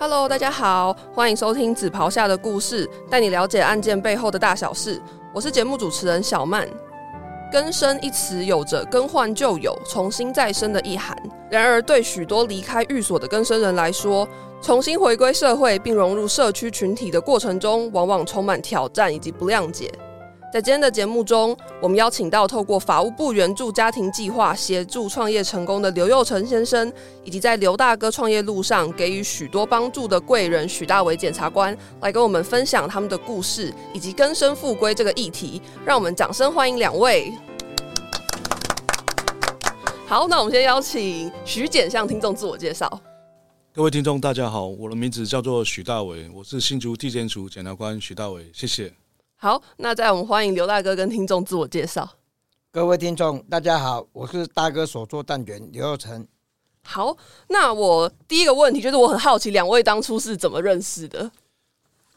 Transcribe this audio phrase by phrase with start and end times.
[0.00, 5.02] Hello，大家好，欢迎收听《紫袍下的故事》，带你了解案件背后的大小事。
[5.34, 6.68] 我是节目主持人小曼。
[7.50, 11.20] 更生一词有着更换旧友、重新再生的意涵。
[11.50, 14.28] 然而，对许多离开寓所的更生人来说，
[14.62, 19.92] 重新回归社会并融入社区群体的过程中，往往充满挑战以及不谅解。
[20.50, 26.90] 在今天的节目中，我们邀请到透过法务部援助家庭计划协助创业成功的刘佑成先生，
[27.22, 35.60] 以及在刘大哥创业路上给予许多帮助的贵人许大伟检察官，来跟我们分享他们的故事以及根生复归这个议题。
[35.84, 37.30] 让我们掌声欢迎两位。
[40.06, 42.90] 好，那我们先邀请徐检向听众自我介绍。
[43.74, 48.90] 各位听众，大家好，我的名字叫做许大伟，我是新竹地检署检察官许大伟，谢谢。
[49.40, 52.10] 好，那在我们欢迎刘大哥跟听众自我介绍。
[52.72, 56.26] 各位听众，大家好，我是大哥所做蛋卷刘佑成。
[56.82, 61.30] 好，那我第一个问题就是，我很好奇，两位当初是怎么认识的？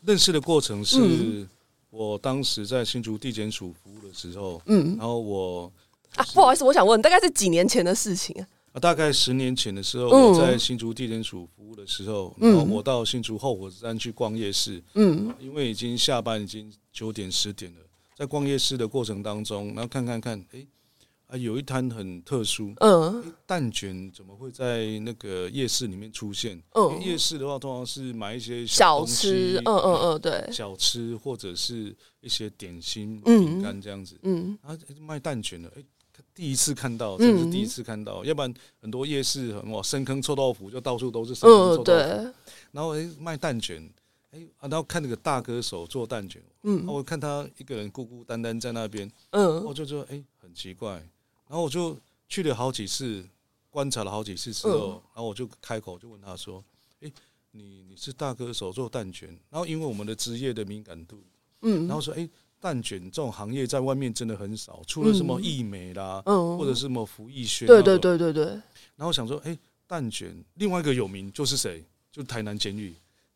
[0.02, 1.48] 认识的过程是
[1.92, 5.72] 我当时在新竹地检署服务的时候，嗯，然后我
[6.16, 8.48] 啊，不好意思，我想问，大概是几年前的事情啊？
[8.74, 17.80] 啊，大概十年前的时候，我在新竹地检署服务的时候，然后我到新竹后火车站去逛夜市，嗯，因为已经下班，已经九点十点了，
[18.16, 20.66] 在逛夜市的过程当中，然后看看看，哎，
[21.28, 26.58] 啊，有一摊很特殊，嗯，蛋卷怎么会在那个夜市里面出现？
[26.74, 35.84] 嗯，夜市的话，通常是买一些小吃，嗯嗯嗯，对，小吃或者是一些点心、饼干这样子，嗯，啊，卖蛋卷的，哎。
[36.34, 42.34] 第一次看到，这是第一次看到，要不然很多夜市哇，深坑臭豆腐就到处都是深坑臭豆腐。
[42.72, 43.88] 然后哎，卖蛋卷，
[44.32, 50.94] 哎，然后看那个大歌手做蛋卷，嗯，我看他一个人孤孤单单在那边，嗯，我就说哎，很奇怪。
[51.48, 51.98] 然后我就
[52.30, 53.24] 去了好几次，
[53.70, 56.64] 观察了好几次之后，然后我就开口就问他说，
[57.02, 57.12] 哎，
[57.52, 59.28] 你你是大歌手做蛋卷？
[59.50, 61.22] 然后因为我们的职业的敏感度，
[61.62, 62.30] 嗯，然后说哎。
[62.62, 68.46] 蛋卷这种行业在外面真的很少，除了什么易美啦，或者是什么福艺轩，对对对对对。
[68.96, 69.58] 然后想说，哎，
[69.88, 71.84] 蛋卷另外一个有名就是谁？
[72.12, 72.94] 就台南监狱。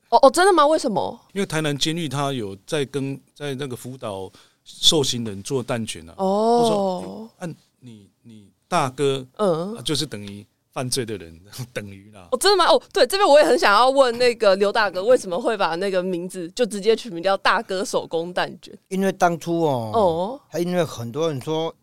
[0.09, 0.67] 哦哦，真的吗？
[0.67, 1.19] 为什么？
[1.33, 4.31] 因为台南监狱他有在跟在那个辅导
[4.63, 6.13] 受刑人做蛋卷啊。
[6.17, 7.27] 哦。
[7.39, 10.45] 按你你大哥，嗯，就是等于。
[10.75, 11.33] 犯罪的人
[11.71, 12.27] 等于啦？
[12.33, 12.69] 哦，真的吗？
[12.69, 18.77] 哦，对，这边我也很想要问那个刘大哥，为什么会把那个名字就直接取名叫“大哥手工蛋卷”？
[18.89, 21.73] 因为当初哦，哦，还因为很多人说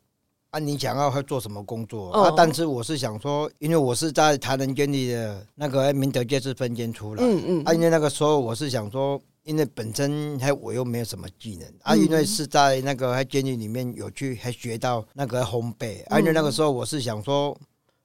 [0.51, 2.31] 啊，你想要会做什么工作啊？
[2.37, 17.57] 但是我是想说，因为我是在台南监狱的那个明德街市分监出来，嗯嗯，啊，因为那个时候我是想说，因为本身还我又没有什么技能啊，因为是在那个在监狱里面有去还学到那个烘焙，啊，因为那个时候我是想说。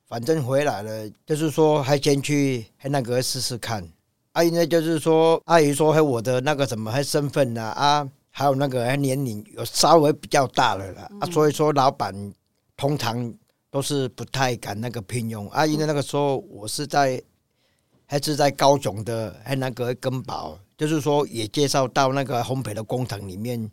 [0.08, 3.86] 反正回来了，就是说还先去还那个试试看。
[4.32, 12.34] 阿姨呢，就是说阿姨说还我的那个什么还身份呢啊，还有那个还年龄有稍微比较大了啦啊，所以说老板
[12.78, 13.34] 通常
[13.70, 15.50] 都是不太敢那个聘用。
[15.50, 17.22] 阿姨呢那个时候我是在
[18.06, 23.70] 还是在高雄的还那个根宝，就是说也介绍到那个烘焙的工厂里面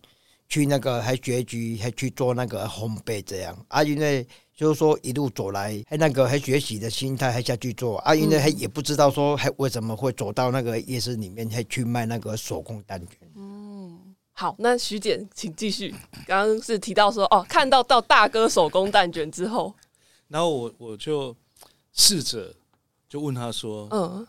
[0.49, 3.57] 去那个还学局还去做那个烘焙这样。
[3.69, 4.27] 阿姨呢。
[4.57, 13.19] 就是说一路走来，还那个还学习的心态还下去做啊，因为还也不知道说还为什么会走到那个夜市里面还去卖那个手工蛋卷。
[13.35, 15.93] 嗯，好，那徐姐请继续。
[16.27, 19.75] 刚刚是提到说哦，看到到大哥手工蛋卷之后，
[20.29, 21.35] 然后我我就
[21.93, 22.55] 试着
[23.09, 24.27] 就问他说，嗯，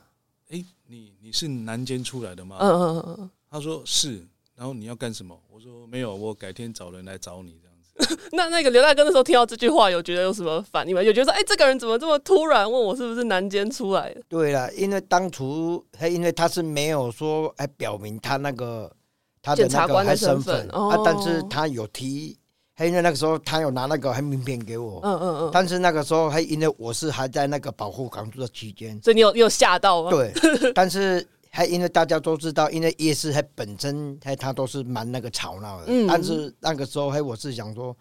[0.50, 2.58] 哎，你你是南监出来的吗？
[2.60, 4.26] 嗯嗯嗯嗯，他说是，
[4.56, 5.40] 然后你要干什么？
[5.52, 7.75] 我说没有，我改天找人来找你这样。
[8.34, 11.02] 那那个刘大哥那时候听到这句话，有觉得有什么反应吗？
[11.02, 14.22] 有觉得说，哎，这个人怎么这么突然问我是不是南监出来的？
[14.28, 18.92] 对了，因为当初他因为他是没有说哎表明他那个
[19.42, 22.38] 他的那个身份啊，但是他有提，
[22.74, 30.12] 还因为那个时候他有拿那个还名片给我，嗯嗯嗯，但是那个时候还因为我是还在那个保护港住的期间，所以你有你有吓到吗？
[30.12, 30.34] 对，
[30.74, 31.26] 但是。
[31.56, 37.96] 还因为大家都知道，因为夜市还本身还它都是蛮那个吵闹的，但是那个时候还我是想说，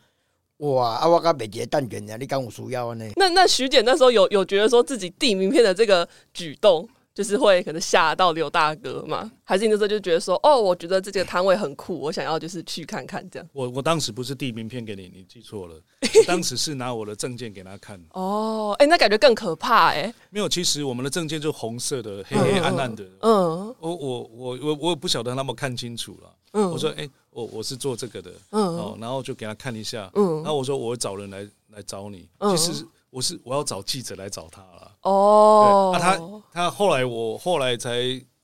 [0.56, 3.08] 哇，啊我刚美杰蛋卷呢，你敢我输要呢？
[3.14, 6.88] 那那徐姐那时候有有觉得说自己递名片的这个举动。
[7.14, 9.30] 就是会可能吓到刘大哥嘛？
[9.44, 13.48] 还是那时候就觉得说，哦，我觉得这个摊位很酷，我想要就是去看看这样。
[13.52, 15.80] 我我当时不是递名片给你，你记错了。
[16.26, 18.02] 当时是拿我的证件给他看。
[18.10, 20.12] 哦，哎，那感觉更可怕哎。
[20.30, 23.04] 没有，其实我们的证件就红色的，黑黑暗暗的。
[23.20, 23.74] 嗯。
[23.78, 26.34] 我我我我我也不晓得他们看清楚了。
[26.54, 26.68] 嗯。
[26.68, 28.32] 我说，哎，我我是做这个的。
[28.50, 28.62] 嗯。
[28.76, 30.10] 哦，然后就给他看一下。
[30.14, 30.42] 嗯。
[30.42, 32.28] 然后我说，我会找人来来找你。
[32.50, 32.84] 其实。
[33.14, 36.20] 我是我要找记者来找他了哦，那他
[36.52, 37.90] 他后来我后来才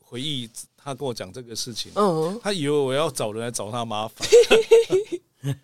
[0.02, 4.28] 回忆他跟我讲这个事情，嗯，他以为我要找人来找他麻烦。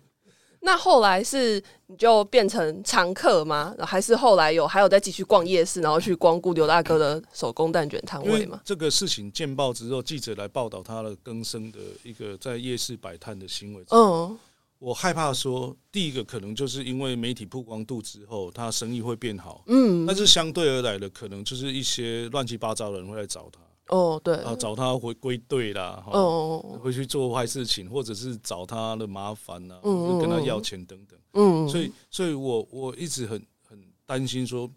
[0.59, 3.73] 那后来是你就变成常客吗？
[3.79, 8.59] 还是后来有还有再继续逛夜市，然后去光顾刘大哥的手工蛋卷摊位吗？
[8.65, 13.83] 这个事情见报之后，记者来报道他的更生的一个在夜市摆摊的行为。
[13.91, 14.37] 嗯，
[14.79, 19.63] 我害怕说，第一个可能就是因为媒体曝光度之后，他生意会变好。
[19.67, 23.59] 嗯，但是相对而来的，可能就是一些乱七八糟的人会来找他。
[23.95, 34.69] 哦，对，啊，找他回归队啦，哦，回去做坏事情，或者是找他的麻烦呐，就跟他要钱等等，嗯，所以，所以我我一直很很担心说，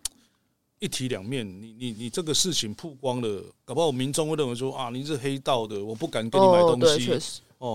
[0.79, 7.19] 一体两面，你你你这个事情曝光了，搞不好民众会认为说啊，你是黑道的，我不敢跟你买东西，哦，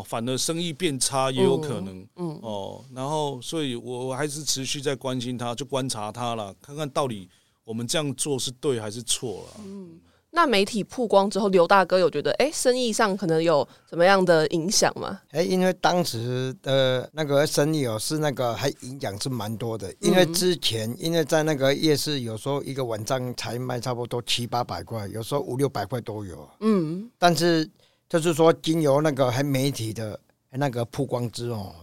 [0.04, 7.30] 反而生意变差也有可能，嗯，哦，然后，所以我我还是持续在关心他，就观察他了，看看到底
[7.64, 10.00] 我们这样做是对还是错了，嗯。
[10.32, 15.22] 那媒体曝光之后，刘大哥有觉得哎，生意上可能有什么样的影响吗？
[15.30, 19.96] 哎，因为当时的那个生意哦，是那个还影响是蛮多的。
[20.02, 26.46] 因为之前因为在那个夜市，有时候一个晚上才卖差不多七八百块，有时候五六百块都有。
[26.60, 27.66] 嗯，但是
[28.10, 30.20] 就是说，经由那个还媒体的
[30.52, 31.74] 那个曝光之后，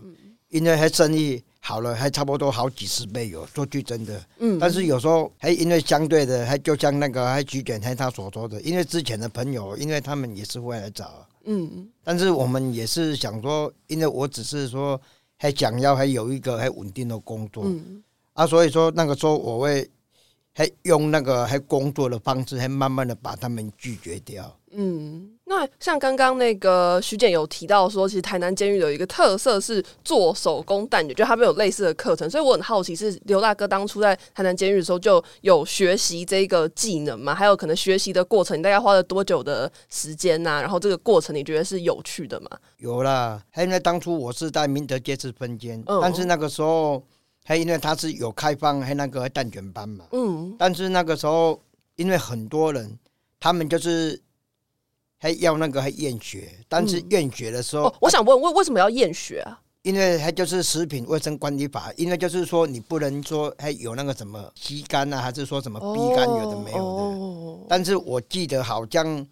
[0.48, 1.42] 因为还生意。
[1.64, 15.00] 好了，还差不多好几十倍有，说句真的，嗯，但是有时候还因为相对的，还就像那个还举卷还他所说的，因为之前的朋友，因为他们也是会来找，嗯，但是我们也是想说，因为我只是说
[15.36, 18.02] 还想要还有一个还稳定的工作，嗯，
[18.32, 19.88] 啊，所以说那个时候我会
[20.52, 25.30] 还用那个还工作的方式，还慢慢的把他们拒绝掉，嗯。
[25.44, 37.34] 那像刚刚那个徐简有提到说，其实台南监狱有一个特色是做手工蛋卷，就他们有类似的课程，所以我很好奇，是刘大哥当初在台南监狱的时候就有学习这个技能吗？
[37.34, 40.62] 还有可能学习的过程，你大概花了多久的时间呐？
[40.62, 42.48] 然后这个过程你觉得是有趣的吗？
[42.78, 47.04] 有啦，还因为当初我是在明德街市分监，但是那个时候
[47.44, 51.60] 还因为他是有开放还那个蛋卷班嘛，嗯，但是那个时候
[51.96, 52.98] 因为很多人，
[53.38, 54.20] 他们就是。
[55.24, 59.56] 还要那个还验血，但是验血的时候，我想问，为为什么要验血啊？
[59.82, 67.66] 因为它就是食品卫生管理法，因为就是说你不能说还有那个什么 C 肝啊，还是说什么 B 肝有的没有的。
[67.68, 69.24] 但是我记得好像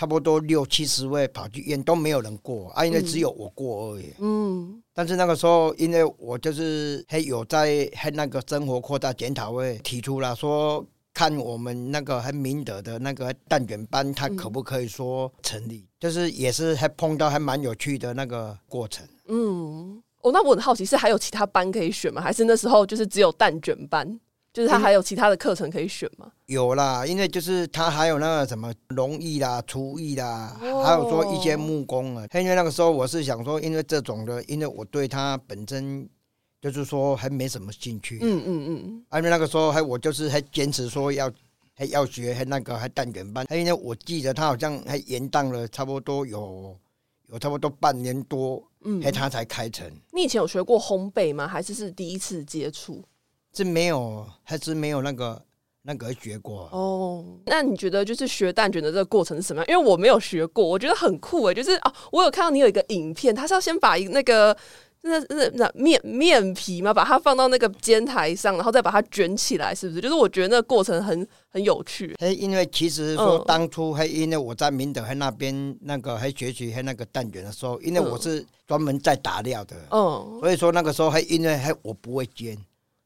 [0.00, 4.06] 差不多六七十位跑去验都没有人过啊，因为只有我过而已。
[4.18, 4.82] 嗯。
[4.94, 10.82] 但是那个时候，因为我就是还有在还那个生活扩大检讨会提出了说。
[11.12, 15.84] 看我们那个还明德的那个蛋卷班，他可不可以说成立？
[15.98, 19.04] 就是也是还碰到还蛮有趣的那个过程。
[19.26, 22.22] 嗯，哦，那我很好奇，是还有其他班可以选吗？
[22.22, 24.18] 还是那时候就是只有蛋卷班？
[24.52, 26.30] 就是他还有其他的课程可以选吗？
[26.46, 32.26] 有啦，因为就是他还有那个什么农艺啦、厨艺啦，还有说一些木工啊。
[32.34, 36.08] 因为那个时候我是想说，因为这种的，因为我对他本身。
[36.62, 41.32] 就是说还没什么兴趣，嗯嗯嗯，因为那个时候还我就是还坚持说要
[41.74, 46.76] 还要学还那个还蛋卷班，还因为我记得他好像还延宕了差不多有
[47.28, 49.90] 有差不多半年多，嗯，还他才开成。
[50.12, 51.48] 你以前有学过烘焙吗？
[51.48, 53.02] 还是是第一次接触？
[53.54, 55.42] 是没有，还是没有那个
[55.82, 56.68] 那个学过？
[56.72, 59.68] 哦，那你觉得就是学蛋卷的这个过程是什么样？
[59.68, 61.54] 因为我没有学过，我觉得很酷诶。
[61.54, 64.56] 就是啊，我有看到你有一个影片，他是要先把一那个。
[65.02, 70.00] 那那那面面皮嘛，把它放到那个煎台上，然后再把它卷起来，是不是？
[70.02, 72.14] 就是我觉得那个过程很很有趣。
[72.18, 82.54] 哎，因为其实说当初还因为我在明德还那边那个还学习还那个蛋卷的时候，因为我是专门在打料的，嗯，所以说那个时候还因为还我不会煎。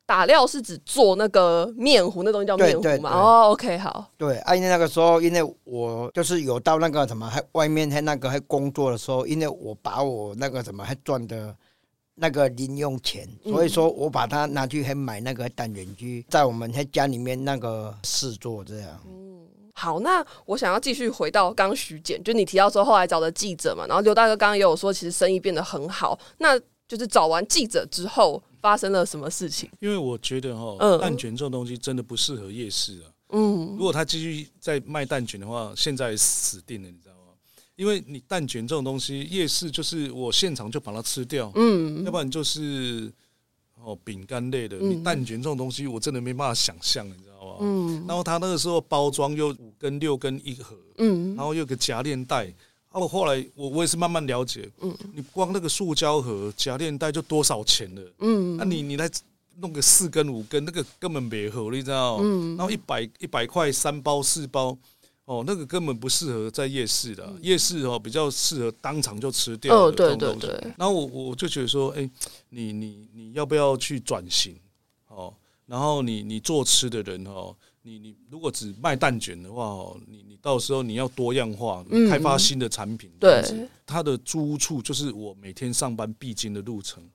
[0.06, 3.10] 打料是指做那个面糊，那东西叫面糊嘛？
[3.10, 4.10] 哦，OK，好。
[4.16, 11.54] 对，因为那个时候，因为我就是有到那个什么还外面还那个还工作的时候，因为我把我那个什么还赚的。
[12.16, 19.00] 那个零用钱，所以说我把它拿去还买那个单元机，在我们在家里面那个试做这样。
[19.04, 26.16] 嗯，好，那我想要继续回到刚徐简，就你提到说后来找的记者嘛，然后刘大哥刚刚也有说，其实生意变得很好。
[26.38, 26.56] 那
[26.86, 29.68] 就是找完记者之后发生了什么事情？
[29.78, 33.12] 因为我觉得哈，蛋卷这种东西真的不适合夜市啊。
[33.28, 37.34] 嗯，如果他继续在卖蛋卷的话，现在死定了，你知道吗。
[37.76, 43.12] 因为你蛋卷这种东西，夜市就是我现场就把它吃掉，嗯，要不然就是
[43.82, 44.78] 哦饼干类的。
[44.78, 47.56] 你蛋卷这种东西，我真的没办法想象，你知道吗？
[47.60, 52.50] 嗯，然后他那个时候包装又五根六根一盒，嗯，然后又个夹链袋。
[52.94, 59.10] 啊，我后来我我也是慢慢了解，嗯，你光那个塑胶盒夹链袋就多少钱了，嗯，那你你来
[59.56, 62.18] 弄个四根五根，那个根本没合，你知道？
[62.22, 64.78] 嗯，然后一百一百块三包四包。
[65.26, 69.74] 哦，那个根本不适合在夜市的，夜市哦比较适合当场就吃掉。
[69.74, 70.50] 哦，对对对。
[70.76, 72.08] 然后我我就觉得说，哎，
[72.50, 74.54] 你你你要不要去转型？
[75.08, 75.32] 哦，
[75.64, 83.10] 然后你你做吃的人哦，你你如果只卖蛋卷的话哦，你你到时候你要多样化，开发新的产品。
[83.20, 83.42] 对。
[83.86, 87.06] 它的租屋处就是我每天上班必经的路程，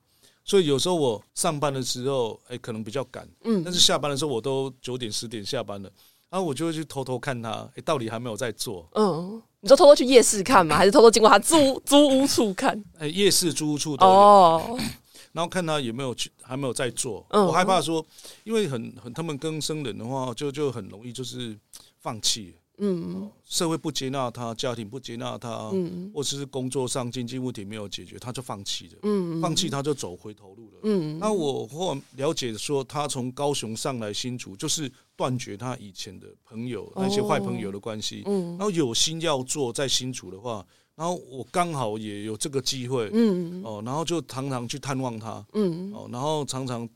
[0.45, 5.91] 所以有时候我上班的时候，哎，可能比较赶，嗯，但是下班的时候我都九点十点下班了。
[6.29, 8.88] 然后我就会去偷偷看他，哎，到底还没有在做？
[8.93, 10.77] 嗯，你说偷偷去夜市看吗？
[10.77, 12.79] 还是偷偷经过他租 租屋处看？
[12.99, 14.79] 哎，夜市租屋处都有。
[15.31, 17.25] 然后看他有没有去，还没有在做。
[17.29, 18.05] 我害怕说，
[18.43, 21.57] 因为很很他们更生人的话，就就很容易就是
[22.00, 22.55] 放弃。
[22.81, 31.19] 嗯，社会不接纳他，家庭不接纳他，嗯，或者是工作上经济问题没有解决，他就放弃了，嗯，放弃他就走回头路了，嗯。
[31.19, 38.51] 那我后了解说，他从高雄上来新竹，就是断绝他以前的朋友那些坏朋友的关系，嗯。
[38.51, 40.65] 然后有心要做在新竹的话，
[40.99, 46.87] 然后我刚好也有这个机会，嗯，哦，然后就常常去探望他，嗯，哦，然后常常，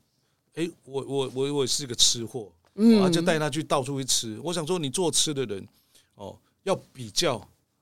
[0.56, 2.52] 哎，我我我我也是个吃货。
[2.76, 4.38] 嗯，就带他去到处去吃。
[4.44, 5.66] 我想说，你做吃的人，
[6.16, 7.36] 哦，要比较，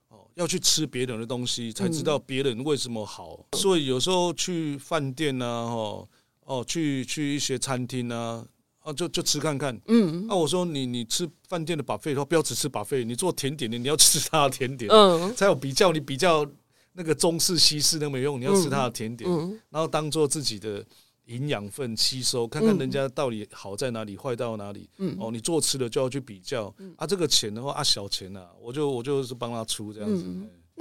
[0.10, 3.44] 哦，要去吃别人的东西，才知道别人为什么好。
[3.54, 6.08] 所以有时候去饭店啊，哦，
[6.46, 8.46] 哦，去去一些餐厅呐，
[8.82, 9.80] 啊，就就吃看看。
[9.88, 15.92] 嗯，那我说你你吃饭店的把费的话，不要只吃把费，你做甜点的，你要吃他的甜点，嗯，才有比较。
[15.92, 16.46] 你比较
[16.94, 19.30] 那个中式西式都没用，你要吃他的甜点，
[19.70, 20.86] 然后当做自己的。
[21.26, 24.90] 营养分吸收，看看人家到底好在哪里，坏到哪里。
[24.98, 26.66] 嗯，哦，你做吃的就要去比较。
[26.98, 30.26] 啊，这个钱的话啊，小钱呐，我就我就是帮他出这样子。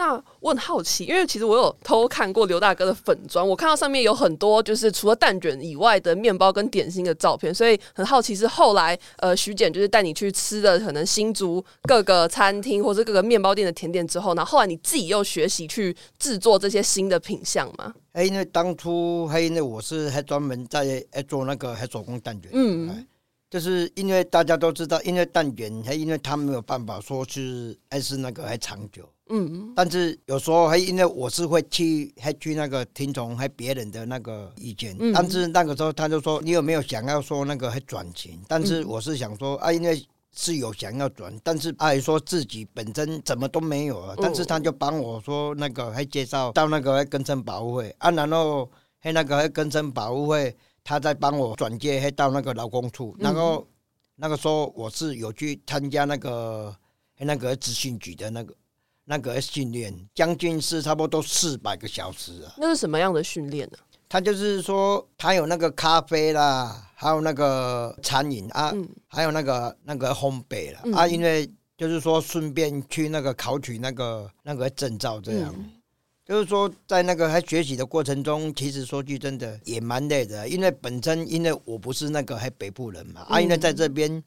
[0.00, 17.92] 那我很好奇，因为其实我有偷看过刘大哥的粉砖，我看到上面有很多就是除了蛋卷以外的面包跟点心的照片，所以很好奇是后来呃徐简就是带你去吃的可能新竹各个餐厅或者各个面包店的甜点之后，然后来你自己又学习去制作这些新的品相吗？
[18.12, 23.06] 哎，因为当初还因为我是还专门在哎做那个还手工蛋卷，嗯。
[23.50, 35.12] 就是因为大家都知道，因为蛋卷还因为他没有办法说是还是那个还长久，嗯，但是有时候还因为我是会去还去那个听从还别人的那个意见，嗯。
[35.12, 38.40] 但是那个时候他就说你有没有想要说那个还转型？
[38.46, 50.56] 但是我是想说啊，因为是有想要转，但是阿姨说自己本身怎么都没有啊，但是他就帮我说那个还介绍到那个还根生保护会啊，然后还那个还根生保护会。
[50.82, 53.66] 他在帮我转接到那个劳工处，然后
[54.16, 56.76] 那个时候我是有去参加那个
[57.18, 58.54] 那个资讯局的那个
[59.04, 62.54] 那个训练，将近是差不多四百个小时啊。
[62.58, 63.78] 那是什么样的训练呢？
[64.08, 68.74] 他就是说，他有那个咖啡啦，还有那个餐饮啊，
[69.06, 75.54] 还有那个那个烘焙了啊，因为就是说顺便去那个考取那个那个证照这样。
[76.30, 84.22] 就是说，在那个还学习的过程中，其实说句真的也蛮累的，因为本身因为我不是那个还北部人嘛，啊，因为在这边，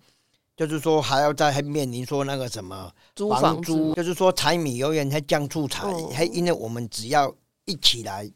[0.57, 2.91] 就是说还要在还面临说那个什么
[3.39, 7.33] 房租，就是说柴米油盐还酱醋茶，还因为我们只要
[7.63, 8.29] 一起来，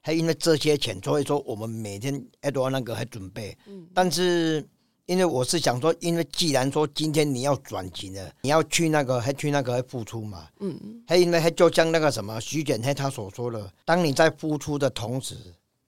[0.00, 3.58] 还因为这些钱，所以说我们每天还都要那个还准备，
[3.92, 4.64] 但是。
[5.12, 10.74] 因为我是想说，因为既然说今天你要转型了，你要去那个还去那个还付出嘛，嗯。
[10.82, 15.36] 嗯，还因为还就像那个什么徐简黑他所说的，当你在付出的同时，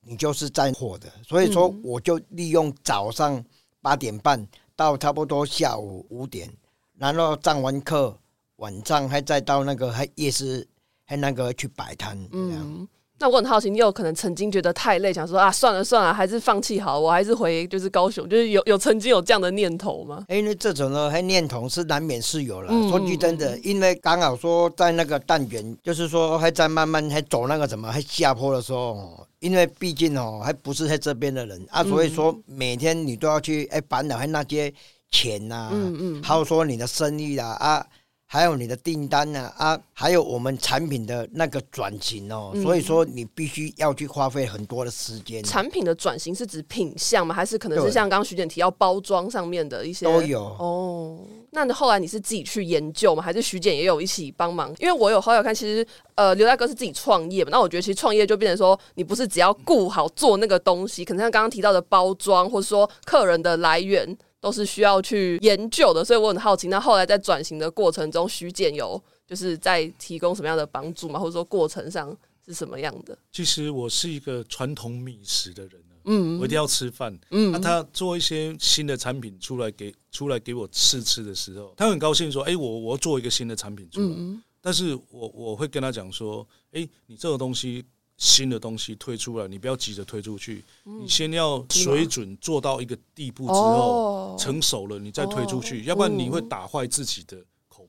[0.02, 3.42] 你就是在火的，所以说我就利用早上
[3.80, 6.52] 八点半到差不多下午五点，
[6.98, 8.14] 然后上完课，
[8.56, 10.68] 晚上还再到那个还夜市
[11.06, 12.86] 还那个去摆摊，嗯。
[13.24, 20.26] 那我很好奇，你有可能曾经觉得太累，想说啊，算了算了，还是放弃好，我还是回就是高雄，就是有有曾经有这样的念头吗？
[20.28, 22.68] 因为这种呢，还念头是难免是有了。
[22.90, 34.70] 说句真的，因为刚好说在那个淡园，就是说还在慢慢还走那个什么还下坡的时候，因为毕竟哦还不是在这边的人啊，所以说每天你都要去哎烦恼还那些
[35.10, 37.86] 钱呐，嗯嗯，还有说你的生意啦啊。
[38.34, 45.40] 还有你的订单呢啊，还有我们产品的那个转型哦，所以说你必须要去花费很多的时间。
[45.44, 47.32] 产品的转型是指品相吗？
[47.32, 51.20] 还是可能是像刚刚徐简提到包装上面的一些都有哦。
[51.52, 53.22] 那后来你是自己去研究吗？
[53.22, 54.74] 还是徐简也有一起帮忙？
[54.80, 55.86] 因为我有好友看，其实
[56.16, 57.50] 呃刘大哥是自己创业嘛。
[57.52, 64.18] 那我觉得其实创业就变成说，你不是只要顾好做那个东西，可能像刚刚提到的包装，或者说客人的来源。
[64.44, 66.68] 都是需要去研究的，所以我很好奇。
[66.68, 71.18] 那后来在转型的过程中，徐简有就是在提供什么样的帮助吗？
[71.18, 73.16] 或者说过程上是什么样的？
[73.32, 75.82] 其实我是一个传统米食的人。
[76.04, 77.18] 嗯，我一定要吃饭。
[77.30, 84.14] 嗯，那他做一些新的产品出来给出来给我试吃的时候，他很高兴说：“哎，我我做一个新的产品出来。”
[84.60, 87.82] 但是我我会跟他讲说：“哎，你这个东西
[88.16, 97.37] 新的东西推出来，你不要急着推出去，你先要水准做到一个地步之后成熟了，你再推出去，要不然你会打坏自己的。”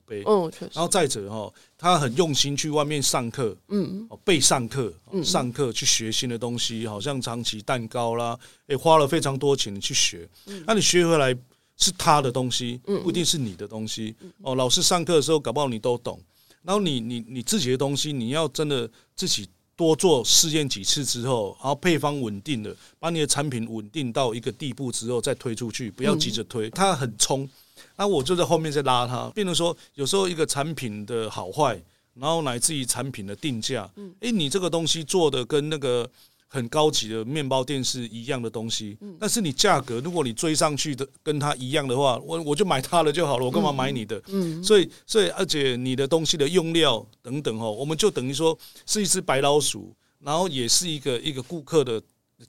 [0.04, 0.70] 杯，嗯，确实。
[0.74, 10.28] 然后再者哈，他很用心去外面上课，嗯，哦，备上课，上课去学新的东西，好像长期蛋糕啦，也花了非常多钱去学。
[10.64, 11.36] 那你学回来
[11.76, 14.14] 是他的东西，不一定是你的东西。
[14.42, 16.20] 哦，老师上课的时候搞不好你都懂，
[16.62, 27.48] 然后你你你自己的东西，你要真的自己多做试验几次之后，然后配方稳定了，把你的产品稳定到一个地步之后再推出去，不要急着推，它很冲。
[27.96, 31.80] 那我就在后面再拉它，变成说有时候一个产品的好坏，
[32.14, 36.08] 然后乃至于产品的定价，嗯，哎，你这个东西做的跟那个
[36.46, 44.22] 很高级的面包店是一样的东西，嗯，但是你价格如果你追上去的跟它一样的话，我我就买它的就好了，我干嘛买你的？
[44.28, 52.02] 嗯，所以所以而且你的东西的用料等等哦，我们就等于说是一只白老鼠，然后也是一个一个顾客的。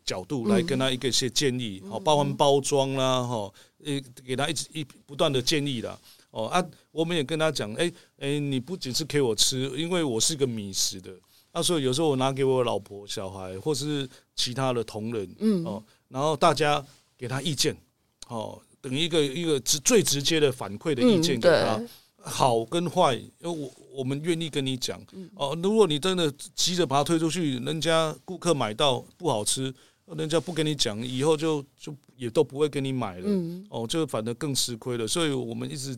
[0.03, 3.49] 角度来跟他一个一些建议，好，包含包装啦，哈，
[3.85, 5.97] 呃，给他一直一不断的建议啦，
[6.31, 6.61] 哦啊，
[6.91, 11.09] 我们也跟他讲，哎哎，你不仅是给我吃，因为我是个米食的，
[11.57, 16.85] 啊，所以有时候我拿给我老婆、小孩或是其他的同仁，嗯，哦，然后大家
[17.17, 17.75] 给他意见，
[18.27, 21.81] 哦，等于一个一个直最直接的反馈的意见给他。
[22.19, 25.01] 好跟坏，因为我我们愿意跟你讲
[25.33, 25.57] 哦。
[25.63, 29.73] 如果你真的急着把它推出去，人家顾客买到不好吃，
[30.05, 33.29] 人家不跟你讲，以后就就也都不会跟你买了。
[33.69, 35.07] 哦，就反而更吃亏了。
[35.07, 35.97] 所以我们一直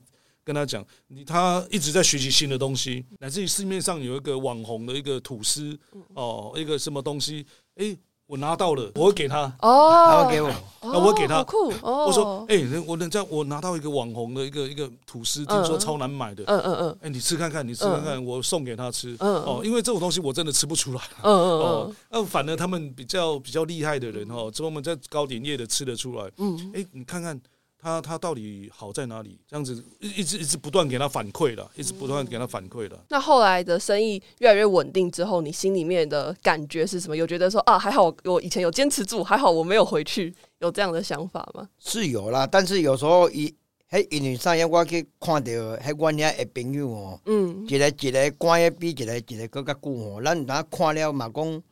[0.50, 5.78] 跟他讲，你他一直在学习新的东西，乃至于市面上有一个网红的一个吐司，
[6.16, 7.96] 哦，一个什么东西，哎。
[8.30, 10.52] 我拿到了，我会给他哦，他给我，
[10.84, 11.44] 那我会给他。
[11.44, 12.06] 酷哦！
[12.06, 16.44] 我说，哎，我能这样，我拿到一个网红的一个一个吐司，听说超难买的。
[16.46, 16.98] 嗯嗯嗯。
[17.02, 19.18] 哎，你吃看看，你吃看看，我送给他吃。
[19.20, 21.02] 嗯哦，因为这种东西我真的吃不出来。
[21.24, 21.96] 嗯嗯嗯。
[22.12, 26.32] 哦，反而他们比较比较厉害的人哦，我们在糕点业的吃得出来。
[26.38, 26.72] 嗯。
[26.76, 27.42] 哎，你看看。
[27.82, 29.40] 他他到底好在哪里？
[29.48, 33.06] 这样子一一直一直不断给他反馈了，一直不断给他反馈了。
[33.08, 37.16] 那后来的生意越来越稳定之后，你心里面的感觉是什么？
[37.16, 41.70] 有觉得说啊，还好我以前有坚持住，还好我没有回去，有这样的想法吗？
[41.80, 43.56] 是有啦，但是有时候一
[43.90, 51.64] 喺因为上一我去看到喺我遐嘅朋友哦，嗯，一个一个关系比一个一个更加久哦，咱咱看了嘛讲，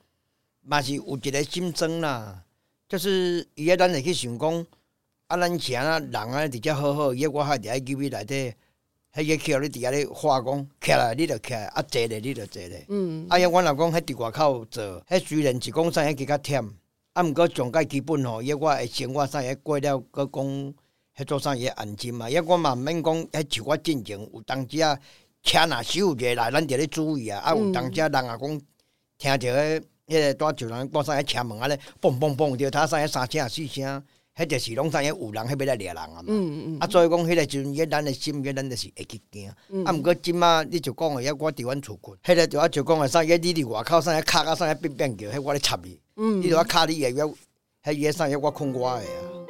[0.62, 2.44] 嘛是有一个心声啦，
[2.88, 4.66] 就是伊个咱会去想讲。
[5.28, 8.54] 啊，咱像啊人啊，伫遮好好，伊我还伫喺机位内底，
[9.14, 12.86] 迄个桥你伫遐咧画讲，起来你就起来，啊坐咧你就坐咧。
[12.88, 13.28] 嗯。
[13.30, 16.72] 啊，因我若讲喺伫外口做，迄虽然是讲啥迄个较忝，
[17.12, 20.74] 啊，毋过上介基本吼，伊我会生活啥嘢过了，佮讲
[21.18, 22.30] 迄做啥也安心嘛。
[22.30, 24.98] 伊我嘛毋免讲，迄就我进前有当时啊，
[25.44, 27.42] 车若收入来，咱着咧注意啊。
[27.42, 28.62] 啊，有当时人啊讲，
[29.18, 34.02] 听着迄迄个带就人讲啥嘢车门啊咧，嘣嘣嘣，着他啥嘢三声四声。
[34.38, 36.32] 迄就是拢知影有人迄要来掠人啊嘛，
[36.80, 39.50] 啊所以讲迄个时阵，伊咱的心，伊咱就是会去惊。
[39.84, 47.36] 啊，毋过即马你就讲个，遐我伫阮厝困，迄个就我就讲个啥，迄你伫外口啥，卡啊啥，变变叫，迄我咧插你，你就我卡你个，迄
[47.86, 49.47] 迄个啥，迄我困我的啊。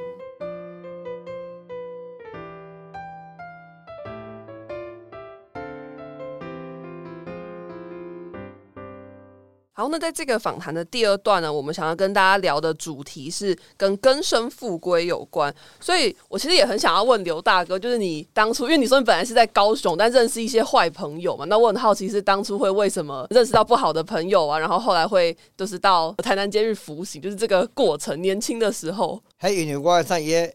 [9.80, 30.52] 好，那在这个访谈的第二段呢，我们想要跟大家聊的主题是跟根生复归有关，所以我其实也很想要问刘大哥，就是你当初，因为你说你本来是在高雄，但认识一些坏朋友嘛，那我很好奇是当初会为什么认识到不好的朋友啊，然后后来会就是到台南监狱服刑，就是这个过程，年轻的时候，还因为我上也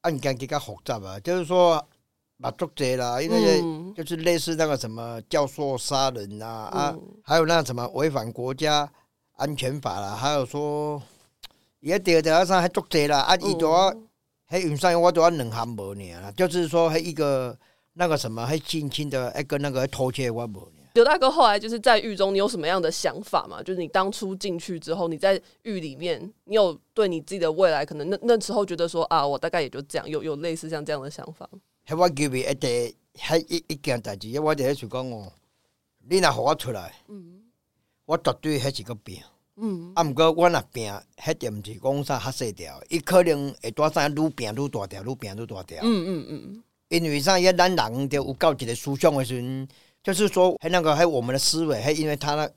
[0.00, 1.86] 案件比较复杂啊，就是说。
[2.42, 3.62] 把作者啦，因为
[3.94, 8.90] 就是类似那个什么教唆杀人啊啊，还有那什么违反国家
[9.36, 11.00] 安全法啦，还有说
[11.80, 13.94] 也得得上还作者啦啊，伊多
[14.44, 17.56] 还云上我都要两项无呢，就是说还一个
[17.94, 20.82] 那个什么还轻轻的一个那个偷窃我无呢。
[20.94, 23.62] 刘大哥后来就是在狱中，你有什么样的想法吗？
[23.62, 31.48] 就是你当初进去之后，你在狱里面，你有对你自己的未来可能那那时候觉得说啊，我大概也就这样，有有类似像这样的想法。
[31.86, 35.32] 迄我记袂一地，迄一一件代志，迄我就迄想讲哦，
[36.08, 36.94] 你若互我出来，
[38.06, 39.20] 我绝对迄是个病。
[39.94, 45.78] 啊，毋过我若病，迄点毋是讲啥较细条，伊可能会带啥愈病愈大条，愈病愈大条。
[45.82, 46.62] 嗯嗯嗯。
[46.88, 47.38] 因为啥？
[47.38, 49.68] 伊咱人着有到一个思想诶时阵，
[50.02, 52.50] 就是说，迄那个，迄我们的思维，迄因为他那，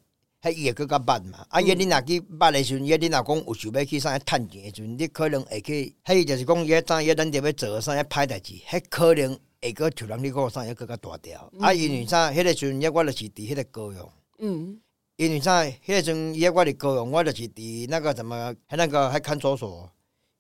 [0.46, 1.44] 迄伊会搁较捌嘛。
[1.50, 5.96] 啊，伊你若去捌的时阵，伊你若讲有想要去啥趁钱的时阵，你可能会去。
[6.06, 11.52] 迄就是讲，伊早伊咱特别做啥歹代志，迄可能会搁像人你讲啥会搁较大条。
[11.60, 12.30] 啊，因为啥？
[12.30, 14.12] 迄个时阵，伊我就是伫迄个高雄。
[14.38, 14.80] 嗯。
[15.18, 15.64] 因为啥？
[15.64, 19.90] 迄个时阵，伊我伫高雄，我就是伫那个什么，迄那个还看守所。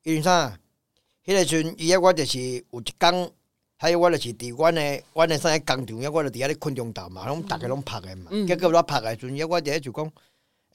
[0.04, 0.56] 因为啥？
[1.26, 3.32] 迄个时阵，伊我就是有一工。
[3.78, 8.32] 还有我就是伫阮的阮的啥工厂，我就伫遐咧困中岛嘛，拢逐个拢拍的嘛。
[8.48, 10.12] 结果我拍的时阵，我伫遐就讲，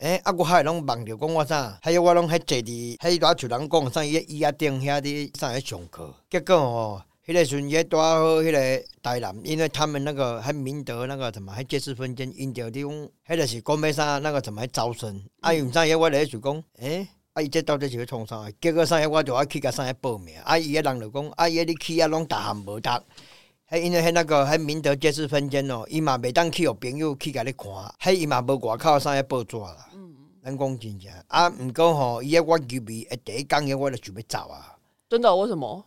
[0.00, 1.78] 诶，啊，我还拢望着讲我啥？
[1.82, 4.04] 还有我拢还坐伫，迄拄像人讲啥？
[4.04, 6.14] 伊椅仔顶遐伫啥咧上课？
[6.28, 14.18] 结果哦，迄个时阵也带好迄个台南，因为他们那个还明德那个什么，还建设分间，因着种，迄个是讲要啥？
[14.18, 15.22] 那个什么招生？
[15.40, 15.84] 啊，因啥？
[15.96, 17.08] 我咧就讲，诶。
[17.32, 17.42] 啊！
[17.42, 18.50] 伊这到底是要创啥？
[18.60, 19.06] 结果啥？
[19.08, 20.36] 我就要去甲啥报名。
[20.40, 20.58] 啊！
[20.58, 21.48] 伊个人就讲，啊！
[21.48, 22.90] 伊你去啊，拢逐项无读。
[23.70, 27.66] 迄因为迄那个迄明德建设分间哦，伊嘛袂当去互朋友去甲你看。
[28.00, 29.88] 迄伊嘛无外口啥个报纸啦。
[29.94, 30.12] 嗯。
[30.42, 34.76] 咱讲真正啊，毋过吼，伊个我入去诶第一工个我就想要走啊。
[35.08, 35.36] 真的？
[35.36, 35.84] 为什么？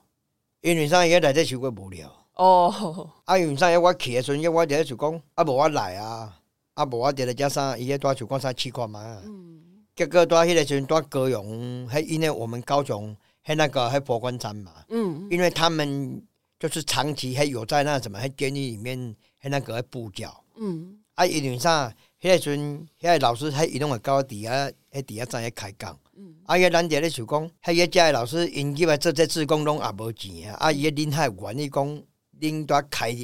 [0.62, 1.06] 因为啥？
[1.06, 2.10] 伊内底太过无聊。
[2.36, 3.10] 哦。
[3.26, 3.38] 啊！
[3.38, 3.78] 因为啥？
[3.78, 6.40] 我去诶时阵，我伫咧就讲，啊无我来啊，
[6.76, 7.78] 啊无我伫咧遮啥？
[7.78, 9.22] 伊个带就讲啥试看嘛。
[9.26, 9.63] 嗯。
[9.96, 16.22] 结果在迄个时阵，在高雄，还因为我们高雄还那个还佛光山嘛，嗯，因为他们
[16.60, 21.94] 就是长期还有在那什么，还监狱里面还那个布教，嗯，啊，因为啥？
[22.20, 32.04] 迄个时阵，迄个老师还移动会到底下，迄底下站喺开讲，嗯，啊，迄咱伫咧就讲，迄个遮个老师因为做这志工拢也无钱啊，啊，伊个恁还愿意讲，
[32.40, 33.16] 恁在开。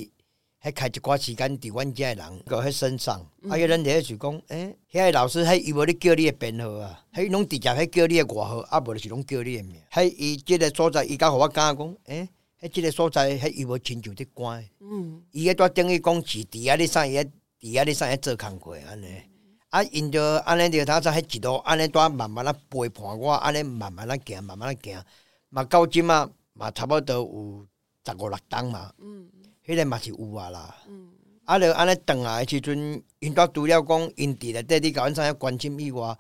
[0.62, 3.58] 还开一寡时间伫阮遮诶人个迄身上，啊！
[3.58, 9.82] 有人咧就讲，诶，遐个老师迄伊无咧叫你诶编号啊，迄拢直接迄叫你诶外号，啊无就是拢叫你诶名。
[9.90, 12.28] 迄伊即个所在，伊甲互我讲讲，诶，
[12.62, 14.70] 迄即个所在，迄伊无亲像伫关。
[14.82, 15.24] 嗯。
[15.32, 17.30] 伊迄带等于讲是伫遐咧啥伊，伫
[17.62, 19.08] 遐咧啥嘢做工课安尼。
[19.70, 25.02] 啊，因着安尼着他在迄一路安尼带慢慢啊陪伴我，安尼慢慢啊行，慢慢啊行，
[25.48, 27.66] 嘛到即嘛嘛差不多有
[28.06, 28.92] 十五六档嘛。
[28.98, 29.30] 嗯。
[29.70, 30.76] 迄个嘛是有啊啦，
[31.46, 36.18] 啊，著安尼转来时阵，因拄除了讲因伫内底你甲阮啥关心以外，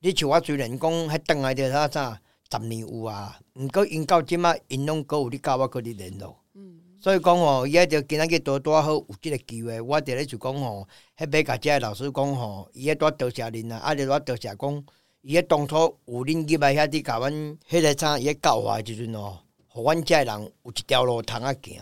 [0.00, 2.18] 你像我虽然讲迄转来着啥啥
[2.50, 6.34] 十年有啊，毋过因到即马因拢搁有咧甲我搁咧联络，
[6.98, 14.84] 所以讲吼，伊迄着今仔日拄拄好有即个机会，我伫咧就讲吼，迄要甲遮个老师讲吼，伊迄多多谢恁啊，啊着拄多谢讲，
[15.20, 21.76] 伊迄当初有恁入来遐伫甲阮迄个啥伊教化时阵哦，互阮遮人有一条路通啊行。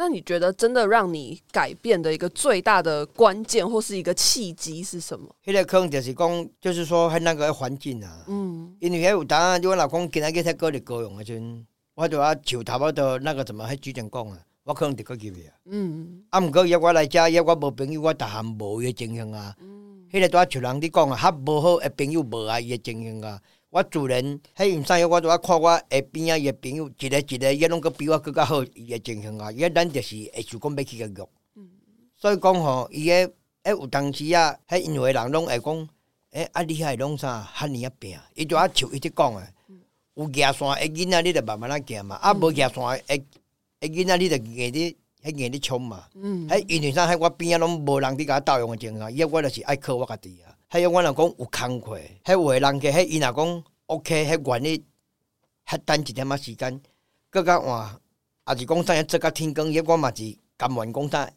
[0.00, 5.28] 那你觉得真的让你改变的一个最大的关键或是一个契机是什么？
[5.44, 8.24] 迄个可能就是讲，就是说很那个环境啊。
[8.28, 8.72] 嗯。
[8.78, 15.50] 因为迄有当，就我老公今仔日才过嚟高雄的时阵，我就啊就差不多那个怎么，迄主任讲啊，我可能得过去啊。
[15.64, 16.22] 嗯。
[16.30, 19.52] 啊，毋过约我来遮，约我无朋友，我逐项无伊的情形啊。
[19.60, 20.06] 嗯。
[20.12, 23.40] 迄个拄像人你讲啊，较无好的朋友无爱伊的情形啊。
[23.70, 31.28] 我主人，迄毋啥药，我拄啊看我下边啊，伊朋友一个一个，伊拢搁比我更较好，伊诶情形啊，伊咱就是会想讲要去个约。
[32.16, 33.26] 所以讲吼，伊诶，
[33.64, 35.88] 诶有当时啊，迄因为人拢会讲，
[36.30, 39.44] 诶啊厉害拢啥，遐尔啊拼，伊就啊像伊直讲诶，
[40.14, 43.22] 有行山诶囡仔，你着慢慢仔行嘛，啊无行山诶
[43.80, 46.06] 诶囡仔，你着硬伫迄硬伫冲嘛。
[46.48, 50.47] 迄因为啥，迄我边啊拢无人伫甲我斗用诶情形，伊我着是爱靠我家己啊。
[50.70, 54.84] 还有我若讲有工课，迄有人家，迄伊若讲 OK，迄愿意，
[55.66, 56.80] 迄等一点仔时间，
[57.30, 57.98] 搁较换，
[58.48, 61.30] 也是讲啥做甲天光，迄我嘛是甘愿讲啥，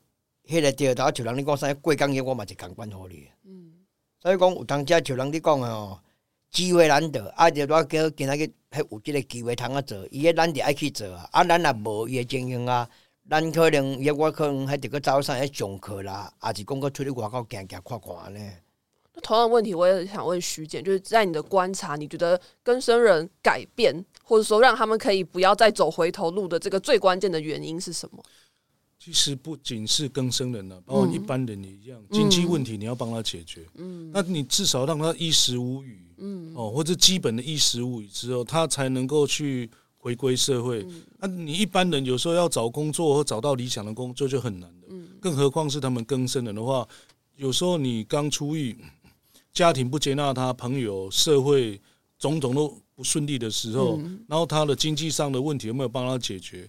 [0.45, 3.25] 迄个钓头像人你讲啥过工，迄我嘛是共款互你。
[3.45, 3.71] 嗯，
[4.21, 5.97] 所以讲有当遮像人你讲诶吼，
[6.49, 12.85] 机会难得，啊，着拄叫今仔日迄有即个机会通啊做，伊个咱着爱去做啊，啊，咱也无伊个经验啊，
[13.29, 18.70] 咱可能伊我可能还着个早上迄上课啦，也是讲个出去外口行行看看
[19.15, 19.21] 呢。
[19.21, 28.23] 同样的问题，我也想问徐姐，就是在你的观察，你觉得跟生人改变，或者说让他们可以不要再走回头路的这个最关键的原因是什么？
[29.03, 40.85] 其实不仅是更生人呢，包括一般人也一样，经济问题你要帮他解决，嗯，那你至少让他衣食无虞，嗯，哦，或者基本的衣食无虞之后，他才能够去回归社会。
[41.17, 46.87] 那你一般人有时候要找工作或找到理想的工作就很难的，嗯，更何况是他们更生人的话，
[47.37, 48.77] 有时候你刚出狱。
[49.53, 51.79] 家庭不接纳他，朋友、社会
[52.17, 56.67] 种种都不顺利的时候，然后他的经济上的问题有没有帮他解决？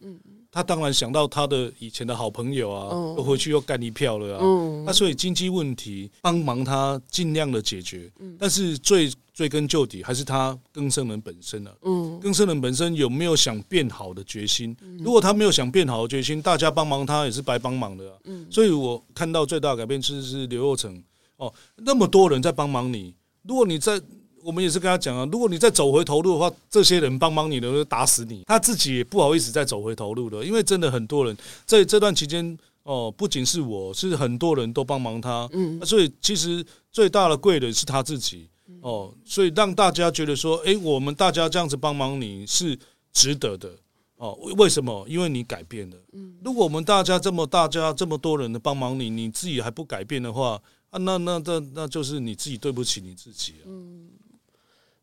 [0.51, 4.45] 他当然想到他的以前的好朋友啊，又回去又干一票了啊。
[4.85, 11.75] 那所以经济问题帮忙他尽量的解决，但是最追根究底还是他更生人本身了。
[12.21, 14.77] 更生人本身有没有想变好的决心？
[14.99, 18.05] 如果他没有想变好的决心，大家帮忙他也是白帮忙的。
[18.51, 21.03] 所以我看到最大的改变其实是刘若成。
[21.45, 24.01] 哦，那么多人在帮忙你，如果你在，
[24.45, 32.57] 我们也是跟他讲啊，如果你再走回头路的话，这些人帮忙你的会打死你，他自己也不好意思再走回头路了，因为真的很多人在这段期间。
[32.85, 38.49] 哦，不仅是我，是很多人都帮忙他，嗯，所以其实最大的贵人是他自己，
[38.81, 42.77] 哦，所以让大家觉得说，哎，我们大家这样子帮忙你是
[43.13, 43.71] 值得的，
[44.17, 45.07] 哦，为什么？
[45.09, 50.61] 因为你改变了，嗯，如果我们大家这么大家这么多人的帮忙你，你自己还不改变的话，
[50.93, 54.09] 啊，那那那那就是你自己对不起你自己啊，嗯。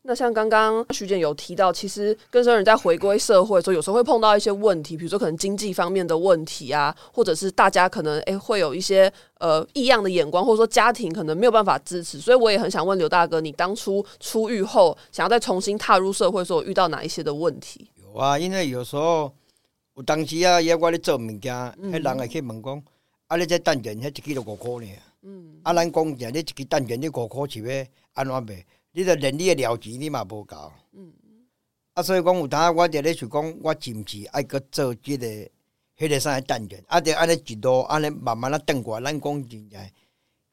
[0.02, 12.18] 那像刚刚徐姐有提到，其实更生人在回归社会的时候，有时候会碰到一些问题，比如说可能经济方面的问题啊，或者是大家可能诶会有一些呃异样的眼光，或者说家庭可能没有办法支持。
[12.18, 17.90] 所以我也很想问刘大哥，你当初出狱后想要再重新踏入社会，时候遇到哪一些的问题？
[18.02, 19.30] 有啊，因为有时候
[19.96, 22.82] 有当时啊，也我咧做物件，迄人会去问讲，
[23.26, 24.92] 啊，你这单元迄一支都五块呢？
[25.22, 28.64] 嗯，啊，咱讲讲你一支蛋卷你五块是要安怎卖？
[28.92, 31.12] 你的能力的料钱你嘛无够，嗯，
[31.94, 39.90] 啊，所以讲有当我伫咧想讲，我是毋是爱搁做即个迄个啥蛋卷，啊，着安尼一路安尼慢慢啊转过，咱讲真正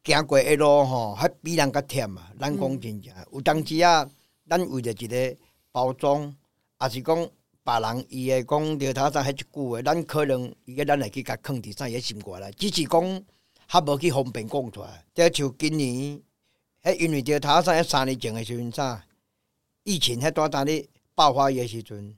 [0.03, 2.31] 行过一路吼，还比人较忝啊。
[2.39, 4.07] 咱讲真正有当时啊，
[4.47, 5.37] 咱为着一个
[5.71, 6.35] 包装，
[6.81, 7.29] 也是讲
[7.63, 13.23] 别人伊会讲着他啥迄一句话，咱可能伊个咱会去甲囥伫啥个心肝内，只是讲
[13.67, 15.05] 较无去方便讲出来。
[15.13, 16.21] 即像今年。
[16.83, 19.03] 迄因为着头三迄三年前诶时阵啥，
[19.83, 22.15] 疫情迄段当咧爆发诶时阵，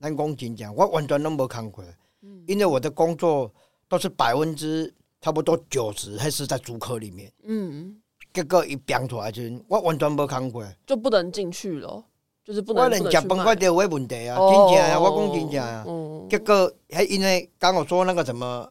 [0.00, 1.84] 咱讲真正，我完全拢无工过。
[2.22, 2.42] 嗯。
[2.48, 3.52] 因为我的工作
[3.86, 7.30] 都是百分之差不多九十，还是在主科里面。
[7.44, 8.00] 嗯。
[8.32, 10.66] 结果一病出来时阵，我完全无工过。
[10.84, 12.04] 就不能进去了，
[12.42, 12.84] 就是不能。
[12.84, 15.84] 我连食饭我都有问题啊，真正啊，我讲真正啊。
[15.86, 16.26] 嗯。
[16.28, 18.68] 结果还因为刚我说那个什么，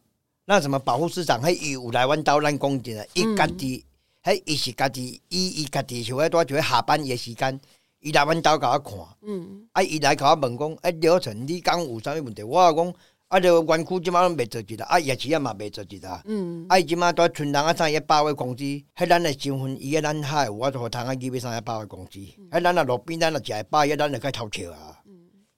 [0.49, 3.83] 那什么保护市长，还有来阮兜咱讲真啊，伊家己。
[4.23, 7.59] 迄伊是家己，伊伊家己想要带就会下班伊时间，
[8.01, 12.43] 伊来阮兜甲我看，嗯，啊，伊来甲我问讲，啊，刘成，你讲有啥物问题？
[12.43, 12.93] 我讲，
[13.29, 24.99] 啊，着园区即马拢未做一啦，啊，夜市也嘛未做一啦，嗯，啊，伊即马带村人啊，上一百位工资，迄咱的身份，伊个咱海，我着互通啊，二百三一百位工资，迄咱啊路边咱啊食百一，咱就该偷笑啊，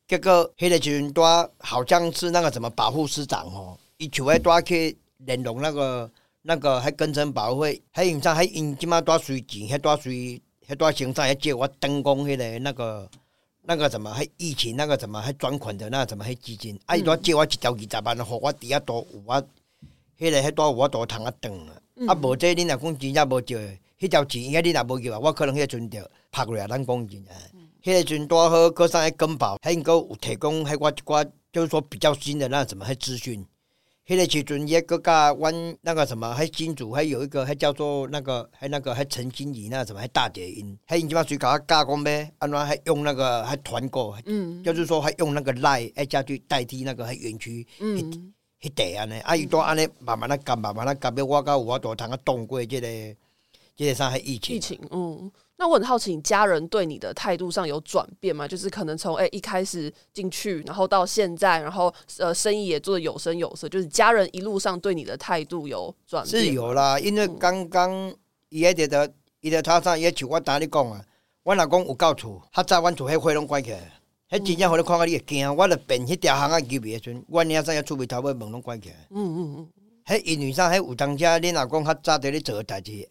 [0.08, 1.22] 结果迄个时阵带，
[1.58, 6.10] 好像是那个什么保护市长吼，伊就会带去联络那个。
[6.42, 13.08] 那个还跟城保会，还因啥还因即马带水钱，还带水，还带生产，还借我灯光迄个那个
[13.64, 19.36] 那个什么，还疫情那个什么，还转款的那什么，还基金，啊伊带借我一条二十万，互我底下多有我，
[20.18, 21.74] 迄个迄带我多通啊断啊，
[22.08, 27.36] 啊无这恁若讲真正无借，迄条钱应该恁若无叫啊，我可能迄阵着拍过来，咱讲真诶，
[27.84, 33.46] 迄个阵带好，搁上迄跟保，还应该有提供迄我一寡，就是说比较新的那什么，还资讯。
[34.10, 42.28] 迄个时阵，也个甲阮那个什么，还金主，还有一个，还叫做那个，还那个，还陈经理，那什么，还大姐因，还因即嘛，谁甲我教讲咩？
[42.40, 52.88] 安怎还用那个还团购，嗯，就是说还用那个赖，哎，家去代替那个还园区，嗯，迄地安尼，啊，伊都安尼慢慢啊干，慢慢啊干，要我甲有法度通啊动过即个，
[53.76, 55.32] 即个啥还疫情，疫情，嗯。
[55.60, 58.48] 那我很好奇，你家人对你的态度上有转变吗？
[58.48, 66.46] 就是可能从哎一开始进去，然后到现在，然后呃生意也做的有声有色，就是家人一路上对你的态度有转变。
[66.46, 67.92] 是有啦，因为刚刚
[68.48, 71.04] 伊迄个伊的他上也像我打你讲啊，
[71.44, 78.96] 我老公有到厝，他早阮厝迄火拢关起来，迄真正互你看到你会惊，我著变迄条巷仔入去时阵，我领上要厝边头尾门拢关起来。
[79.10, 79.70] 嗯嗯嗯。
[80.06, 80.72] 迄因为啥？
[80.72, 83.06] 迄有当家你老公较早伫咧做代志。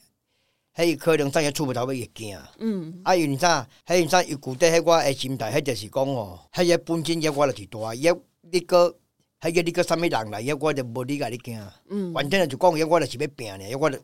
[0.78, 3.68] 迄可能上也出不头尾会惊，嗯，啊，因为啥？
[3.84, 4.22] 迄因啥？
[4.22, 8.96] 伊具体迄我诶心态，迄就是讲哦，迄个本钱也我就是大，也你个，
[9.40, 13.98] 迄个你个啥物人来，也我就无你甲你惊，嗯，反正就讲，也我就是要拼尔，也我就，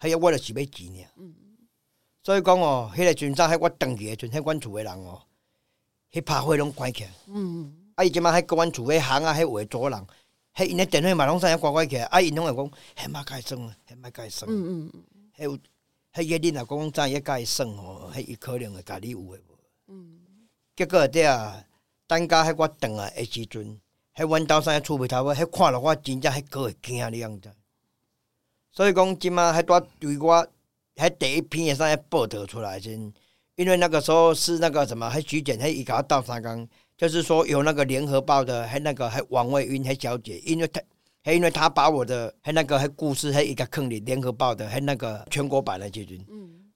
[0.00, 1.34] 迄个我就是要钱尔，嗯，
[2.24, 3.46] 所以讲哦，迄个阵啥？
[3.48, 5.22] 迄我登记诶阵，迄阮厝诶人哦，
[6.10, 10.04] 迄拍火拢关起，嗯，啊，伊即摆迄个阮厝诶行啊，迄画左人，
[10.56, 15.04] 迄因诶电话嘛拢上也关关起，啊，因拢会讲，迄莫改算啊，迄莫改算，嗯嗯，
[15.38, 15.56] 迄有。
[16.14, 19.58] 迄个恁若讲怎甲伊算吼，迄伊可能会甲你有诶无？
[19.88, 20.20] 嗯。
[20.76, 21.64] 结果伫啊，
[22.06, 23.80] 等甲迄我转来诶时阵，
[24.14, 27.50] 迄阮兜上厝尾头尾，迄看了我真正迄个会惊你样子。
[28.70, 30.46] 所以讲，即马迄段对我
[30.96, 33.12] 迄第一篇诶啥报道出来先，
[33.54, 40.82] 因为那个时候是那个什么，迄徐检迄伊甲我斗三工，就是说有那个联合报的，迄那个迄王卫云迄小姐，因为他。
[41.24, 46.18] 还因为他把我的还那个还故事还一个坑里联合报的还那个全国版的时阵，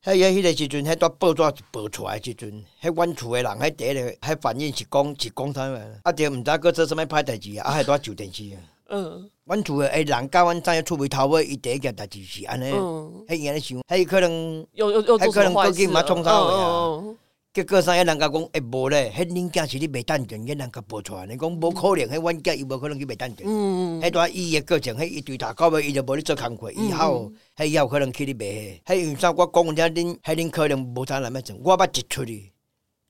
[0.00, 8.56] 还有迄个时阵还都报纸报出来时阵，还阮厝的人还第一个还反应是讲是讲他们，啊就毋知个做什么歹代志啊，还多旧电视啊，
[8.90, 17.16] 嗯，阮厝诶人甲阮知影厝尾头尾，伊第一件代志是安尼，迄伊安尼想，迄可能有有有可能过去嘛创啥物啊？
[17.56, 17.94] 结果啥？
[17.94, 23.46] 人甲讲，诶，无咧，迄恁囝是你袂等阵，迄人甲报出来，你讲无可能，迄阮囝伊无可能去袂等阵。
[23.46, 24.02] 嗯嗯。
[24.02, 28.82] 迄段伊诶过程，迄伊对头到尾伊就无咧做工课，以后迄以后可能去你袂。
[28.82, 29.32] 迄因为啥？
[29.32, 32.52] 我讲者恁，迄恁可能无啥人要种，我捌一出去，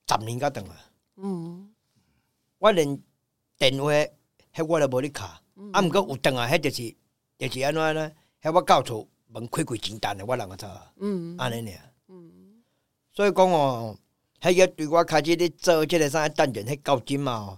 [0.07, 0.77] 十年甲长啊。
[1.17, 1.69] 嗯。
[2.59, 2.97] 我连
[3.57, 5.25] 电话，迄我都无咧敲。
[5.73, 6.95] 啊，毋过有等啊，迄就是
[7.37, 8.09] 就是安怎呢？
[8.41, 10.69] 迄我到厝门开开真单诶，我人个错。
[11.01, 11.35] 嗯。
[11.37, 11.79] 安尼尔。
[12.07, 12.31] 嗯。
[13.13, 13.93] 所以讲哦。
[14.41, 17.57] 迄个对我开始咧做即个啥等阵，迄够金嘛？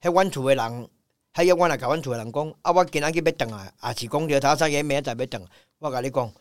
[0.00, 0.88] 迄阮厝诶人，
[1.34, 5.42] 迄个我来甲阮厝诶人讲，啊，我今仔日要转来，也是讲着头三个明仔载要转。
[5.80, 6.32] 我甲你讲，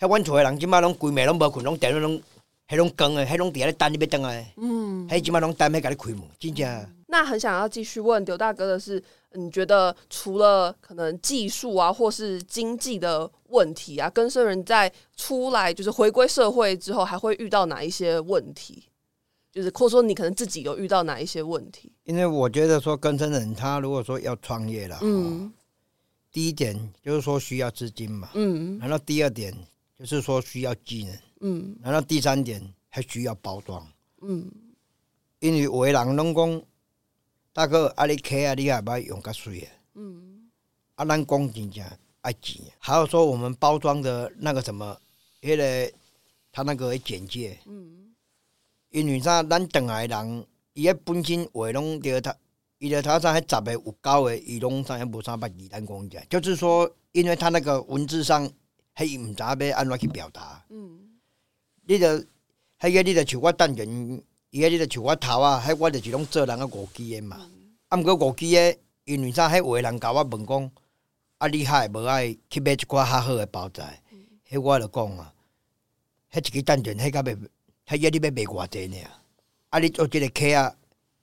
[0.00, 2.20] 迄阮厝诶人即摆拢规暝拢无困，拢电脑拢，
[2.68, 4.52] 迄拢光诶，迄拢伫咧等你要转来。
[4.56, 6.92] 嗯，迄即摆拢等要甲你开门，真正。
[7.08, 9.00] 那很想要继续问刘大哥的是，
[9.34, 18.82] 你觉得除了可能技术啊，或是经济的问题啊，跟生人在出来就是回归社会之后，还会遇到哪一些问题？
[19.56, 21.90] 就是，或者说你可能自己有遇到哪一些问题？
[22.04, 25.50] 因为我觉得说，跟生人他如果说要创业了，嗯，
[26.30, 29.56] 第一点就是说需要资金嘛，嗯，然后第二点
[29.98, 33.82] 就是说需要技能，嗯，然后第三点还需要包装，
[34.20, 34.46] 嗯，
[35.38, 36.62] 因为有的人拢讲，
[37.54, 40.50] 大哥阿里开啊，你还不要用个水啊，嗯，
[40.96, 41.82] 啊，咱讲真正
[42.20, 44.94] 爱钱，还有说我们包装的那个什么，
[45.40, 45.92] 迄个
[46.52, 48.02] 他那个简介，嗯。
[48.96, 49.42] 因为啥？
[49.42, 52.34] 咱等来人，伊迄本身话拢着他，
[52.78, 53.38] 伊着他啥？
[53.38, 55.04] 迄十个有九个，伊拢啥？
[55.04, 58.50] 无啥捌字咱讲者，就是说，因为他那个文字上，
[58.96, 60.64] 迄伊毋知要安怎去表达。
[60.70, 60.98] 嗯。
[61.84, 62.18] 你着，
[62.80, 67.36] 迄个你着像我等人，伊个你着像我头啊，迄我着是拢做人个五 G 诶嘛。
[67.88, 69.50] 啊，毋过五 G 诶，因为啥？
[69.50, 70.70] 迄话人甲我问讲，
[71.36, 74.00] 啊，你还无爱去买一寡较好诶包材？
[74.50, 75.34] 迄我着讲啊，
[76.32, 77.36] 迄一个等人，迄个袂。
[77.88, 78.96] 迄个你要卖偌济呢？
[79.70, 80.74] 啊，你做即个客啊，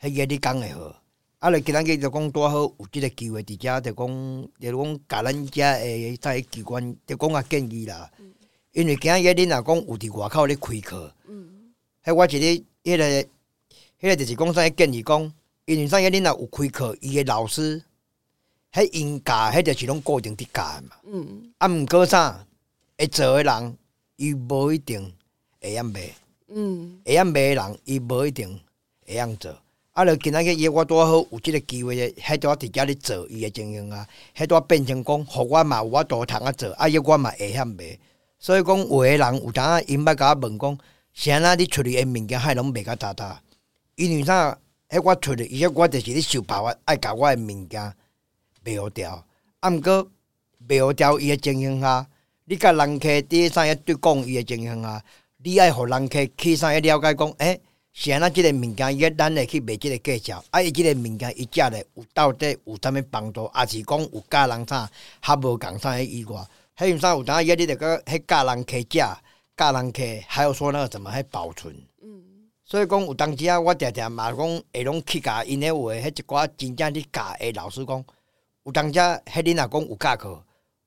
[0.02, 0.96] 迄个你讲会好。
[1.40, 8.10] 啊，来今仔日就讲多好，有即个机会伫遮，就讲，就讲甲咱遮诶在机关，就讲啊建议啦。
[8.72, 11.14] 因为今仔日恁若讲有伫外口咧开课，
[12.06, 13.28] 迄我一日迄个，
[14.00, 15.34] 迄个就是讲啥建议讲，
[15.66, 17.84] 因为啥个恁若有开课，伊诶老师，
[18.72, 20.96] 迄因教，迄就是拢固定伫教嘛。
[21.04, 21.54] 嗯。
[21.58, 22.48] 啊，毋过啥
[22.98, 23.78] 会做诶人，
[24.16, 25.14] 伊无一定
[25.60, 26.10] 会晓卖。
[26.56, 28.60] 嗯，会晓卖人，伊无一定
[29.06, 29.56] 会晓做。
[29.94, 37.98] 啊，著今仔日伊我拄好有即个机会，迄拄伫遮咧做伊诶经营啊，迄拄变成讲，互我嘛有我度通啊做，啊，伊我嘛会晓卖。
[38.40, 40.78] 所以讲，有诶人有当啊，因捌甲我问讲，
[41.14, 41.56] 啥啊？
[41.56, 43.42] 你出去诶物件，还拢卖甲大大？
[43.96, 44.58] 因为啥？
[44.90, 47.94] 迄我出去，而且我就是咧想办法爱甲我诶物件
[48.64, 49.24] 卖好掉。
[49.60, 50.08] 啊，毋过
[50.68, 52.08] 卖好掉伊诶经营下，
[52.46, 55.04] 你甲人客伫啥嘢对讲伊诶经营下？
[55.46, 57.60] 你爱互人客去上去了解讲，诶，
[57.92, 64.90] 是安那即个物件，伊咱会去卖即个介绍，啊，伊即个物件伊食咧有到底有啥物帮助，还是讲有教人啥，
[65.22, 66.42] 较无共啥迄以外，
[66.78, 68.88] 迄啥有当伊你着个迄教人客食，
[69.58, 72.24] 教人客还有说那个怎么去保存，嗯，
[72.64, 78.06] 所以讲有当时啊，我常常嘛讲会拢去教因迄话，迄一寡真正伫教诶老师讲，
[78.64, 80.44] 有当时迄恁若讲有教课，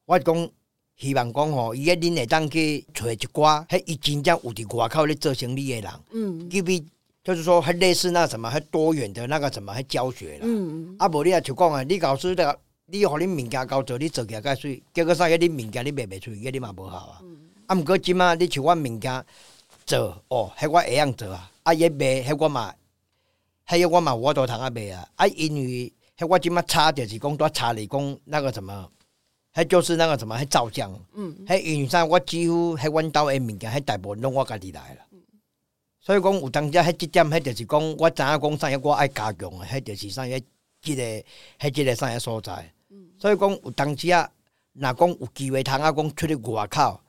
[0.07, 0.51] 我讲。
[0.97, 6.83] 希望讲吼，伊个恁会当去找一寡，迄伊真正有伫外口咧做生意诶人，嗯，因为
[7.23, 17.21] 就是说，迄类似那什么，迄多元的那个什么，迄教学啦，嗯，啊，无你也就讲啊，你老师的，你互恁物件交做，你做起来介水，结果啥个恁物件你卖袂出去，个你嘛无效啊，
[17.67, 19.25] 啊，毋过即马你像我物件
[19.85, 22.73] 做，哦，迄我会样做啊，啊，伊卖，迄我嘛，
[23.69, 28.89] 迄个我嘛我都通啊卖啊，啊，因为迄我即马差就是讲多差嚟讲那个什么。
[29.57, 35.01] 迄就是那个什么，迄照相，嗯，迄因为啥，我几乎迄阮兜的物件，迄大部分拢我家己来了。
[35.99, 40.43] 所以讲有当家迄即点，迄就是讲我知影讲啥嘢我爱加强诶，迄就是啥嘢
[40.83, 41.03] 即个，
[41.59, 42.71] 迄即个啥嘢所在。
[43.19, 44.31] 所以讲有当时啊，
[44.75, 47.01] 若讲有机会通啊，讲出去外口，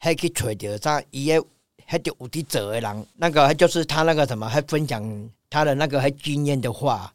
[0.00, 1.38] 迄去揣着啥伊诶，
[1.86, 7.12] 迄就有伫做诶人，那个就是他那个什么，迄分享他的那个迄经验的话。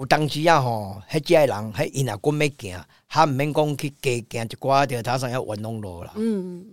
[0.00, 6.14] 有当时啊吼，迄只人，迄因若讲要行，他毋免讲去加行一寡着他上要玩弄路啦。
[6.16, 6.64] 嗯，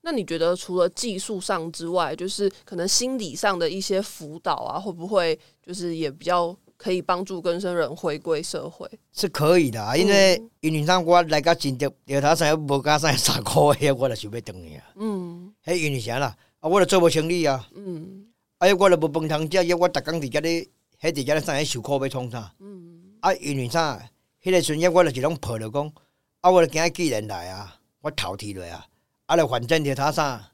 [0.00, 8.90] 那你觉得除了技术上之外，就是可能心理上的一些辅导啊，会不会就是也比较可以帮助更生人回归社会？
[9.12, 14.84] 是可以的啊，因为因为上我来个真着，着他上无加上三个月，我就想要等去啊。
[14.96, 16.36] 嗯，迄因为啥啦？
[16.58, 17.64] 啊，我着做无生理啊。
[17.76, 18.26] 嗯，
[18.58, 20.66] 哎，我着无饭通食，因我逐工伫遮咧。
[21.00, 21.54] 迄伫遮咧啥？
[21.54, 22.52] 迄受苦要创啥？
[22.58, 24.00] 嗯，啊，因为啥？
[24.42, 25.92] 迄个瞬间我就是拢抱着讲，
[26.40, 28.86] 啊，我今日既然来啊，我头剃落啊，
[29.26, 30.50] 啊，来反正着他啥，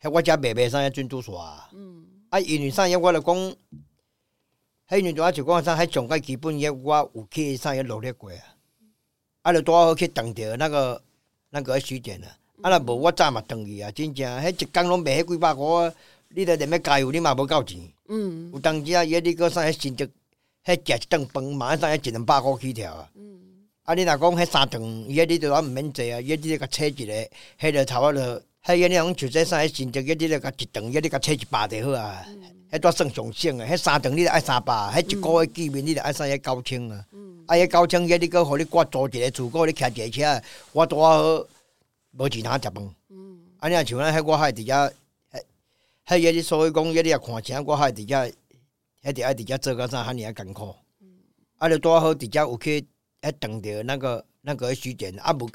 [0.00, 3.34] 迄我遮卖卖啥军都啊，嗯，啊，因为啥我来讲，
[4.88, 8.42] 迄年我就讲啥，迄上个基本嘢我有去啥嘢努力过啊，
[9.42, 11.02] 啊，就多好去等着那个
[11.50, 12.28] 那个时点啊。
[12.60, 12.70] 啊！
[12.70, 13.88] 若无我早嘛转去啊！
[13.92, 15.88] 真正，迄一工拢卖迄几百箍，
[16.34, 17.80] 你著连要加油，你嘛无够钱。
[18.08, 18.50] 嗯。
[18.52, 20.04] 有当时啊，伊你搁啥迄新竹，
[20.64, 23.08] 迄食一顿饭嘛，啥一两百箍起跳啊。
[23.14, 23.38] 嗯。
[23.84, 23.94] 啊！
[23.94, 27.12] 你若讲迄三顿，伊你著话毋免坐啊，伊你著甲切一个，
[27.58, 28.22] 迄著差不多。
[28.64, 32.24] 迄个你讲就这啥迄新竹，伊你著甲一顿，伊你甲切一百就好啊。
[32.28, 32.42] 嗯。
[32.70, 33.66] 迄多算上省啊！
[33.70, 37.04] 迄三顿你著爱三百，迄一个月见面你著爱啥迄九千啊。
[37.12, 37.42] 嗯。
[37.46, 37.56] 啊！
[37.56, 41.46] 迄九千，伊你搁互你挂租一个厝，搁互你骑一个车，我拄啊好。
[42.12, 44.92] 无钱通食饭，嗯，啊，你若像咱迄我还伫遮，
[46.08, 51.08] 迄迄个你所以讲，迄你也看钱，我还伫遮，迄伫爱伫遮做个啥，遐尔啊艰苦，嗯，
[51.58, 52.86] 啊，就拄好伫遮有去，
[53.20, 55.46] 还等着那个那个徐简，啊无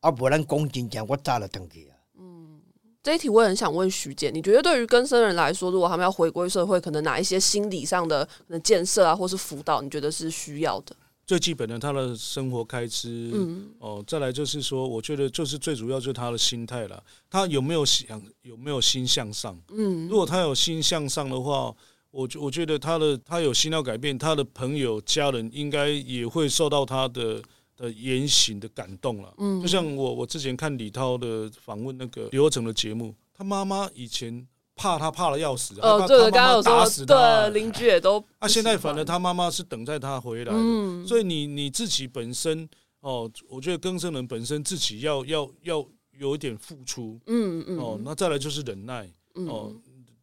[0.00, 1.96] 啊无咱讲真正，我早就等去啊。
[2.18, 2.62] 嗯，
[3.02, 10.96] 这一题我也很想问徐简，你觉得对于更生人来说，如果他们要回归社会，可能哪一些心理上的可能建设啊，或是辅导，你觉得是需要的？
[11.30, 13.30] 最基本的，他的生活开支，
[13.78, 17.00] 哦，再来就是说，我觉得就是最主要就是他的心态了。
[17.30, 19.56] 他有没有想有没有心向上？
[19.68, 21.72] 嗯，如果他有心向上的话，
[22.10, 27.40] 我我觉得他的他有心要改变，他的朋友家人应该也会受到他的
[27.76, 29.32] 的言行的感动了。
[29.38, 34.44] 嗯，就像我我之前看李涛的访问那个刘若成的节目，他妈妈以前。
[34.80, 38.24] 怕他怕的要死，哦，对，刚刚有说，对，邻居也都。
[38.38, 42.66] 啊，现在反正他妈妈是等待他回来的，所以你你自己本身
[43.00, 45.86] 哦，我觉得更生人本身自己要要要
[46.18, 49.70] 有一点付出，嗯嗯，哦，那再来就是忍耐，哦，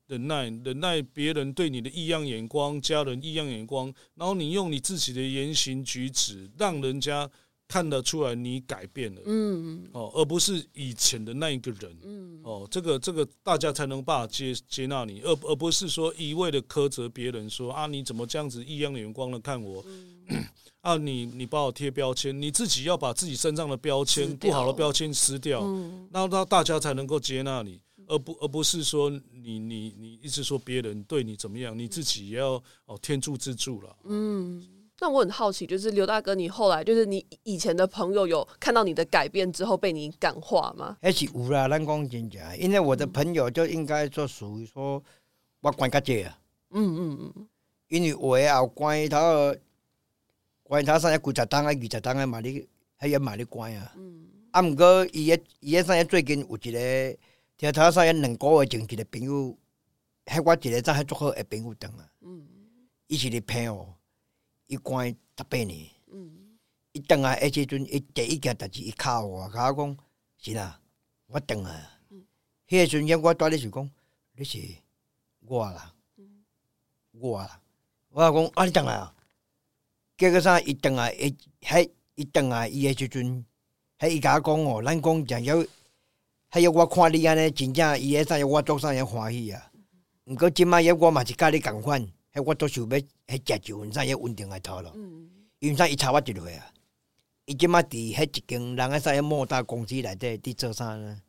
[0.08, 7.30] 忍耐忍耐别人对你的异样眼光，家人异样眼光，然后你用你自己的言行举止，让人家。
[7.68, 19.84] 看得出来你改变了，嗯，哦，而不是以前的那一个人，嗯，哦，这个这个大家才能把接接纳你，而而不是说一味的苛责别人，说啊你怎么这样子异样的眼光的看我，
[20.80, 25.62] 啊你你把我贴标签，你自己要把自己身上的标签不好的标签撕掉，
[26.10, 34.66] 那那大家才能够接纳你，而不而不是说你你你一直说别人对你怎么样，你自己也要哦天助自助了，嗯。
[35.00, 40.98] 那我很好奇，就是刘大哥，你后来就是你以前的朋友有看到你的改变之后被你感化吗？
[41.02, 45.04] 还是有啦，咱讲真正，因为我的朋友就应该说属于说
[45.62, 46.40] 我管较济啊。
[46.72, 47.48] 嗯嗯嗯。
[47.90, 49.56] 因为我也有关他，
[50.64, 53.94] 关他三一几十单啊，二十单啊，嘛你还要嘛你关啊。
[53.96, 54.28] 嗯。
[54.52, 57.18] 啊，毋过伊个伊个三一最近有一个，
[57.56, 59.56] 听他三一两个月前一个朋友，
[60.26, 62.10] 迄我一个真系做好诶朋友等啊。
[62.22, 62.48] 嗯。
[63.06, 63.97] 伊是咧骗我。
[64.68, 65.08] 伊关
[65.38, 65.90] 十八年，
[66.92, 69.98] 伊等啊，迄时阵伊第一件代志，伊敲我，甲我讲
[70.38, 70.80] 是啦，
[71.28, 71.94] 我等啊。
[72.68, 73.90] 迄个瞬间，我带你是讲，
[74.34, 74.60] 你是
[75.40, 75.94] 我啦，
[77.12, 77.62] 我啦。
[78.10, 79.14] 我讲啊，你等啊。
[80.18, 80.60] 结果啥？
[80.62, 83.46] 伊等啊，伊迄伊等啊，伊迄时阵，
[84.00, 85.56] 迄伊甲我讲哦，咱讲讲要，
[86.52, 89.72] 迄要我看你安尼，真正伊迄啥，我做啥也欢喜啊。
[90.26, 92.06] 毋过即摆也我嘛是甲你共款。
[92.42, 94.94] 我都想要迄食酒，啥也稳定来头咯。
[95.60, 96.72] 因为啥伊差我一岁啊，
[97.46, 101.22] 伊即马伫迄一间人个啥个莫大公司内底伫做啥呢？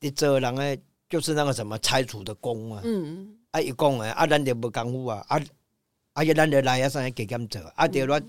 [0.00, 2.82] 伫做人个就是那个什么拆除的工啊。
[2.84, 3.36] 嗯。
[3.50, 5.40] 啊，伊讲诶，啊，咱着无功夫啊，啊，
[6.12, 8.20] 啊，伊咱着来啊，啥加减做，啊，着咱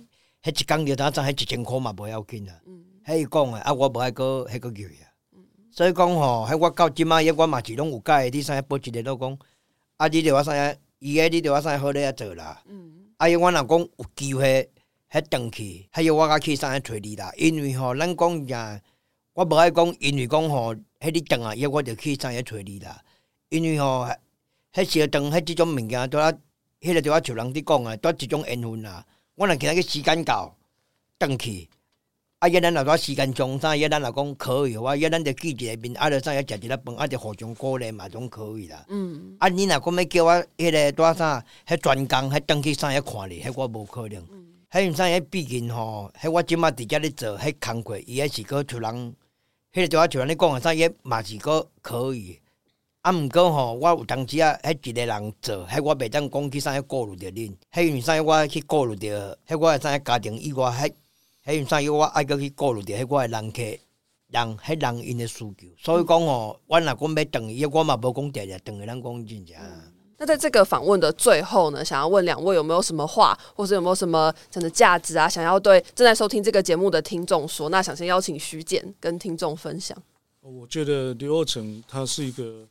[0.44, 2.60] 迄一工着当赚迄一千箍嘛，无要紧啊。
[2.66, 2.84] 嗯。
[3.06, 5.06] 迄伊讲诶，啊，我无爱个迄个月啊。
[5.34, 5.44] 嗯。
[5.70, 9.38] 所以讲吼，迄我到即马，迄我嘛是拢有解，你啥报一个都讲，
[9.98, 10.78] 啊，你着我啥个？
[11.00, 12.62] 伊个你着我啥好咧做啦，
[13.18, 13.28] 啊！
[13.28, 14.70] 伊我若讲有机会，
[15.12, 17.32] 迄转去，还有我甲去啥找你啦。
[17.38, 18.82] 因为吼，咱讲呀，
[19.34, 23.02] 我无爱讲，因为讲吼，迄你转啊，伊我着去啥找你啦。
[23.50, 24.08] 因为吼，
[24.74, 26.32] 迄时转，迄即种物件拄啊，
[26.82, 29.06] 迄个着我像人伫讲啊，都一种缘分啦。
[29.36, 30.56] 我若今仔个时间到，
[31.20, 31.70] 转去。
[32.40, 32.50] 啊！
[32.50, 38.86] 伊咱若说时间长啥，伊咱若讲可以，话伊咱着记一个面，啊，着啥要食一粒饭，啊，着互相鼓励嘛，总可以啦。
[38.90, 39.38] 嗯。
[39.40, 44.22] 啊，你若讲要叫我迄个带啥，迄专工，迄登去啥要看你，迄我无可能。
[44.32, 44.48] 嗯。
[44.70, 49.16] 迄毋啥，迄毕竟吼，迄我即马伫遮咧做，迄工课，伊也是个像人，
[49.74, 52.38] 迄个着我像人咧讲诶，啥伊嘛是个可以。
[53.02, 60.92] 啊，毋过吼，我有当时啊，迄一个人做，迄我袂当讲去啥顾虑着恁，迄毋啥我去顾虑着，迄我啥家庭以外迄。
[61.46, 69.56] 迄因啥要我爱搁去顾虑着迄我诶人客，人迄人因诶需求，所以讲吼，我若讲要等伊，我嘛无讲定定等诶，咱讲真正。
[70.18, 77.70] 那在这个访问的最后呢，想要问两位有没有什么话，或者有没有什么真的价值啊，想要对正在收听这个节目的听众说？
[77.70, 79.96] 那想先邀请徐简跟听众分享。
[80.42, 82.68] 我觉得刘若成他是一个。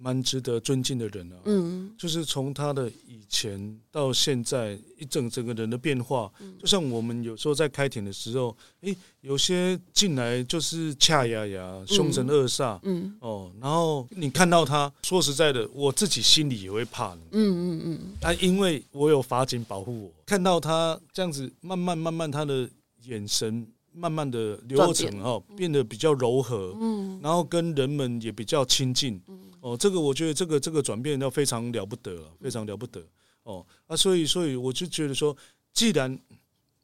[0.00, 22.70] 蛮值得尊敬的人啊，嗯，就是从他的以前到现在一整整个人的变化，就像我们有时候在开庭的时候，诶，有些进来就是恰牙牙、凶神恶煞，嗯，哦，然后你看到他，说实在的，我自己心里也会怕，嗯嗯嗯，啊，因为我有法警保护我，看到他这样子，慢慢慢慢，他的
[23.02, 23.66] 眼神。
[23.90, 33.04] 慢慢的流程哈，变得比较柔和，嗯，然后跟人们也比较亲近，嗯，哦，这个我觉得这个这个转变要非常了不得，非常了不得，
[33.42, 35.36] 哦，啊，所以所以我就觉得说，
[35.72, 36.18] 既然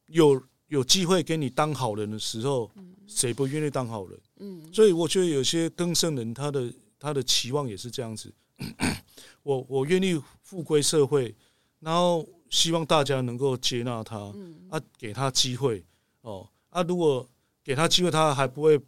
[0.07, 2.71] 有有机会给你当好人的时候，
[3.07, 4.21] 谁不愿意当好人？
[4.39, 8.33] 嗯，所以我觉得有些更生人他的他的期望也是这样子，
[9.43, 11.35] 我我愿意复归社会，
[11.81, 15.85] 然后希望大家能够接纳他，嗯，啊，给他机会，
[16.23, 16.49] 哦。
[16.71, 17.25] 啊，如果
[17.63, 18.81] 给他机会，他还不会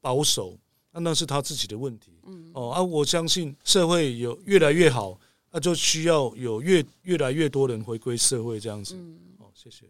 [0.00, 0.56] 保守，
[0.92, 2.12] 那那是他自己的问题。
[2.26, 5.18] 嗯，哦，啊，我相信社会有越来越好，
[5.50, 8.94] 那就需要有越越来越多人回归社会这样子。
[8.94, 9.86] 嗯，哦，谢谢。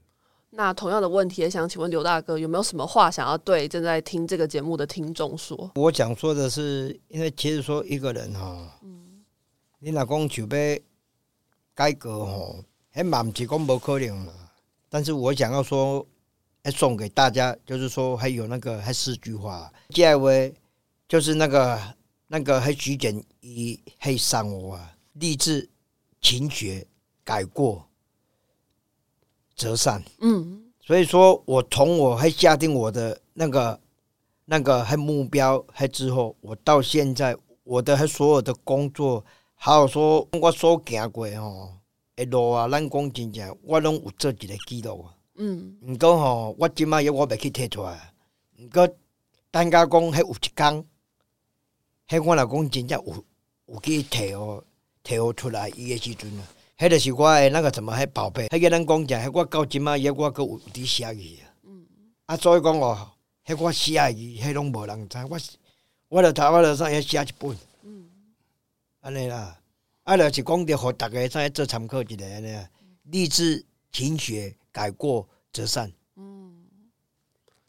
[0.50, 5.70] 那同样的问题，也想请问刘大哥，有没有什么话想要对正在听这个节目的听众说？
[5.74, 9.24] 我想说的是，因为其实说一个人哈，嗯，
[9.80, 10.82] 你老公就被
[11.74, 12.54] 改革哈，
[12.90, 14.32] 还蛮提供不可能了。
[14.88, 16.06] 但是我想要说。
[16.64, 20.54] 还送给大家，就是说还有那个还四句话，第二位
[21.12, 21.78] 就是那个
[22.26, 25.68] 那个还举点一黑上我啊，立志
[26.22, 26.86] 勤学
[27.22, 27.86] 改过
[29.54, 30.02] 择善。
[30.20, 33.78] 嗯，所以说我从我还下定我的那个
[34.46, 39.22] 那个还目标还之后，我到现在我的还所有的工作，
[39.54, 41.74] 还有说我所行过吼，
[42.16, 45.14] 一路啊，咱讲真正我拢有做一个记录啊。
[45.36, 48.14] 嗯，毋过吼，我即摆要我袂去摕出来。
[48.58, 48.88] 毋过，
[49.50, 50.86] 等家讲，迄有一工，
[52.08, 53.24] 迄我老公真正有
[53.66, 54.64] 有去摕哦，
[55.04, 56.46] 摕哦出来伊诶时阵啊，
[56.78, 61.54] 迄著是我诶那个什么迄宝贝，迄个咱讲者，迄我到即摆也我阁有伫写伊啊。
[61.64, 61.86] 嗯，
[62.26, 63.10] 啊，所以讲哦，
[63.46, 65.38] 迄我写伊，迄拢无人知，我
[66.08, 67.56] 我著头我著上写一本。
[67.82, 68.08] 嗯，
[69.00, 69.58] 安尼啦，
[70.04, 72.68] 啊，著是讲着互逐个上做参考一下安尼啊，
[73.04, 74.54] 励志勤学。
[74.74, 75.92] 改过则善。
[76.16, 76.51] 嗯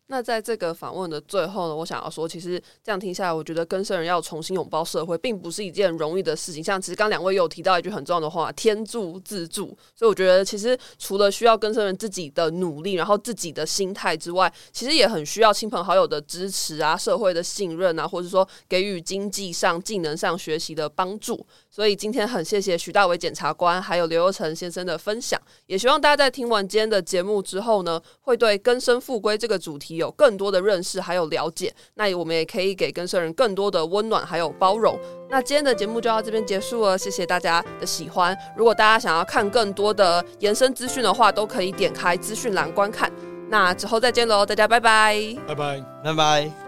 [0.08, 6.64] 那在这个访问的最后呢，我想要说，其实这样听下来，我觉得更生人要重新拥抱社会，并不是一件容易的事情。
[6.64, 21.44] 像其实刚两位有提到一句很重要的话：“天助自助。”所以我觉得，其实除了需要更生人自己的努力，然后自己的心态之外，其实也很需要亲朋好友的支持啊，社会的信任啊，或者说给予经济上、技能上学习的帮助。
[21.70, 31.74] 所以今天很谢谢徐大伟检察官还有刘佑成先生的分享，也希望大家在听完今天的节目之后呢，会对根生复归这个主题题有更多的认识还有了解。
[31.96, 35.00] 那我们也可以给更生人更多的温暖还有包容。
[35.30, 38.38] 那今天的节目就到这边结束了，谢谢大家的喜欢。
[38.56, 43.12] 如果大家想要看更多的延伸资讯的话，都可以点开资讯栏观看。
[43.50, 45.16] 那之后再见喽，大家拜拜，
[45.48, 46.63] 拜拜，拜拜。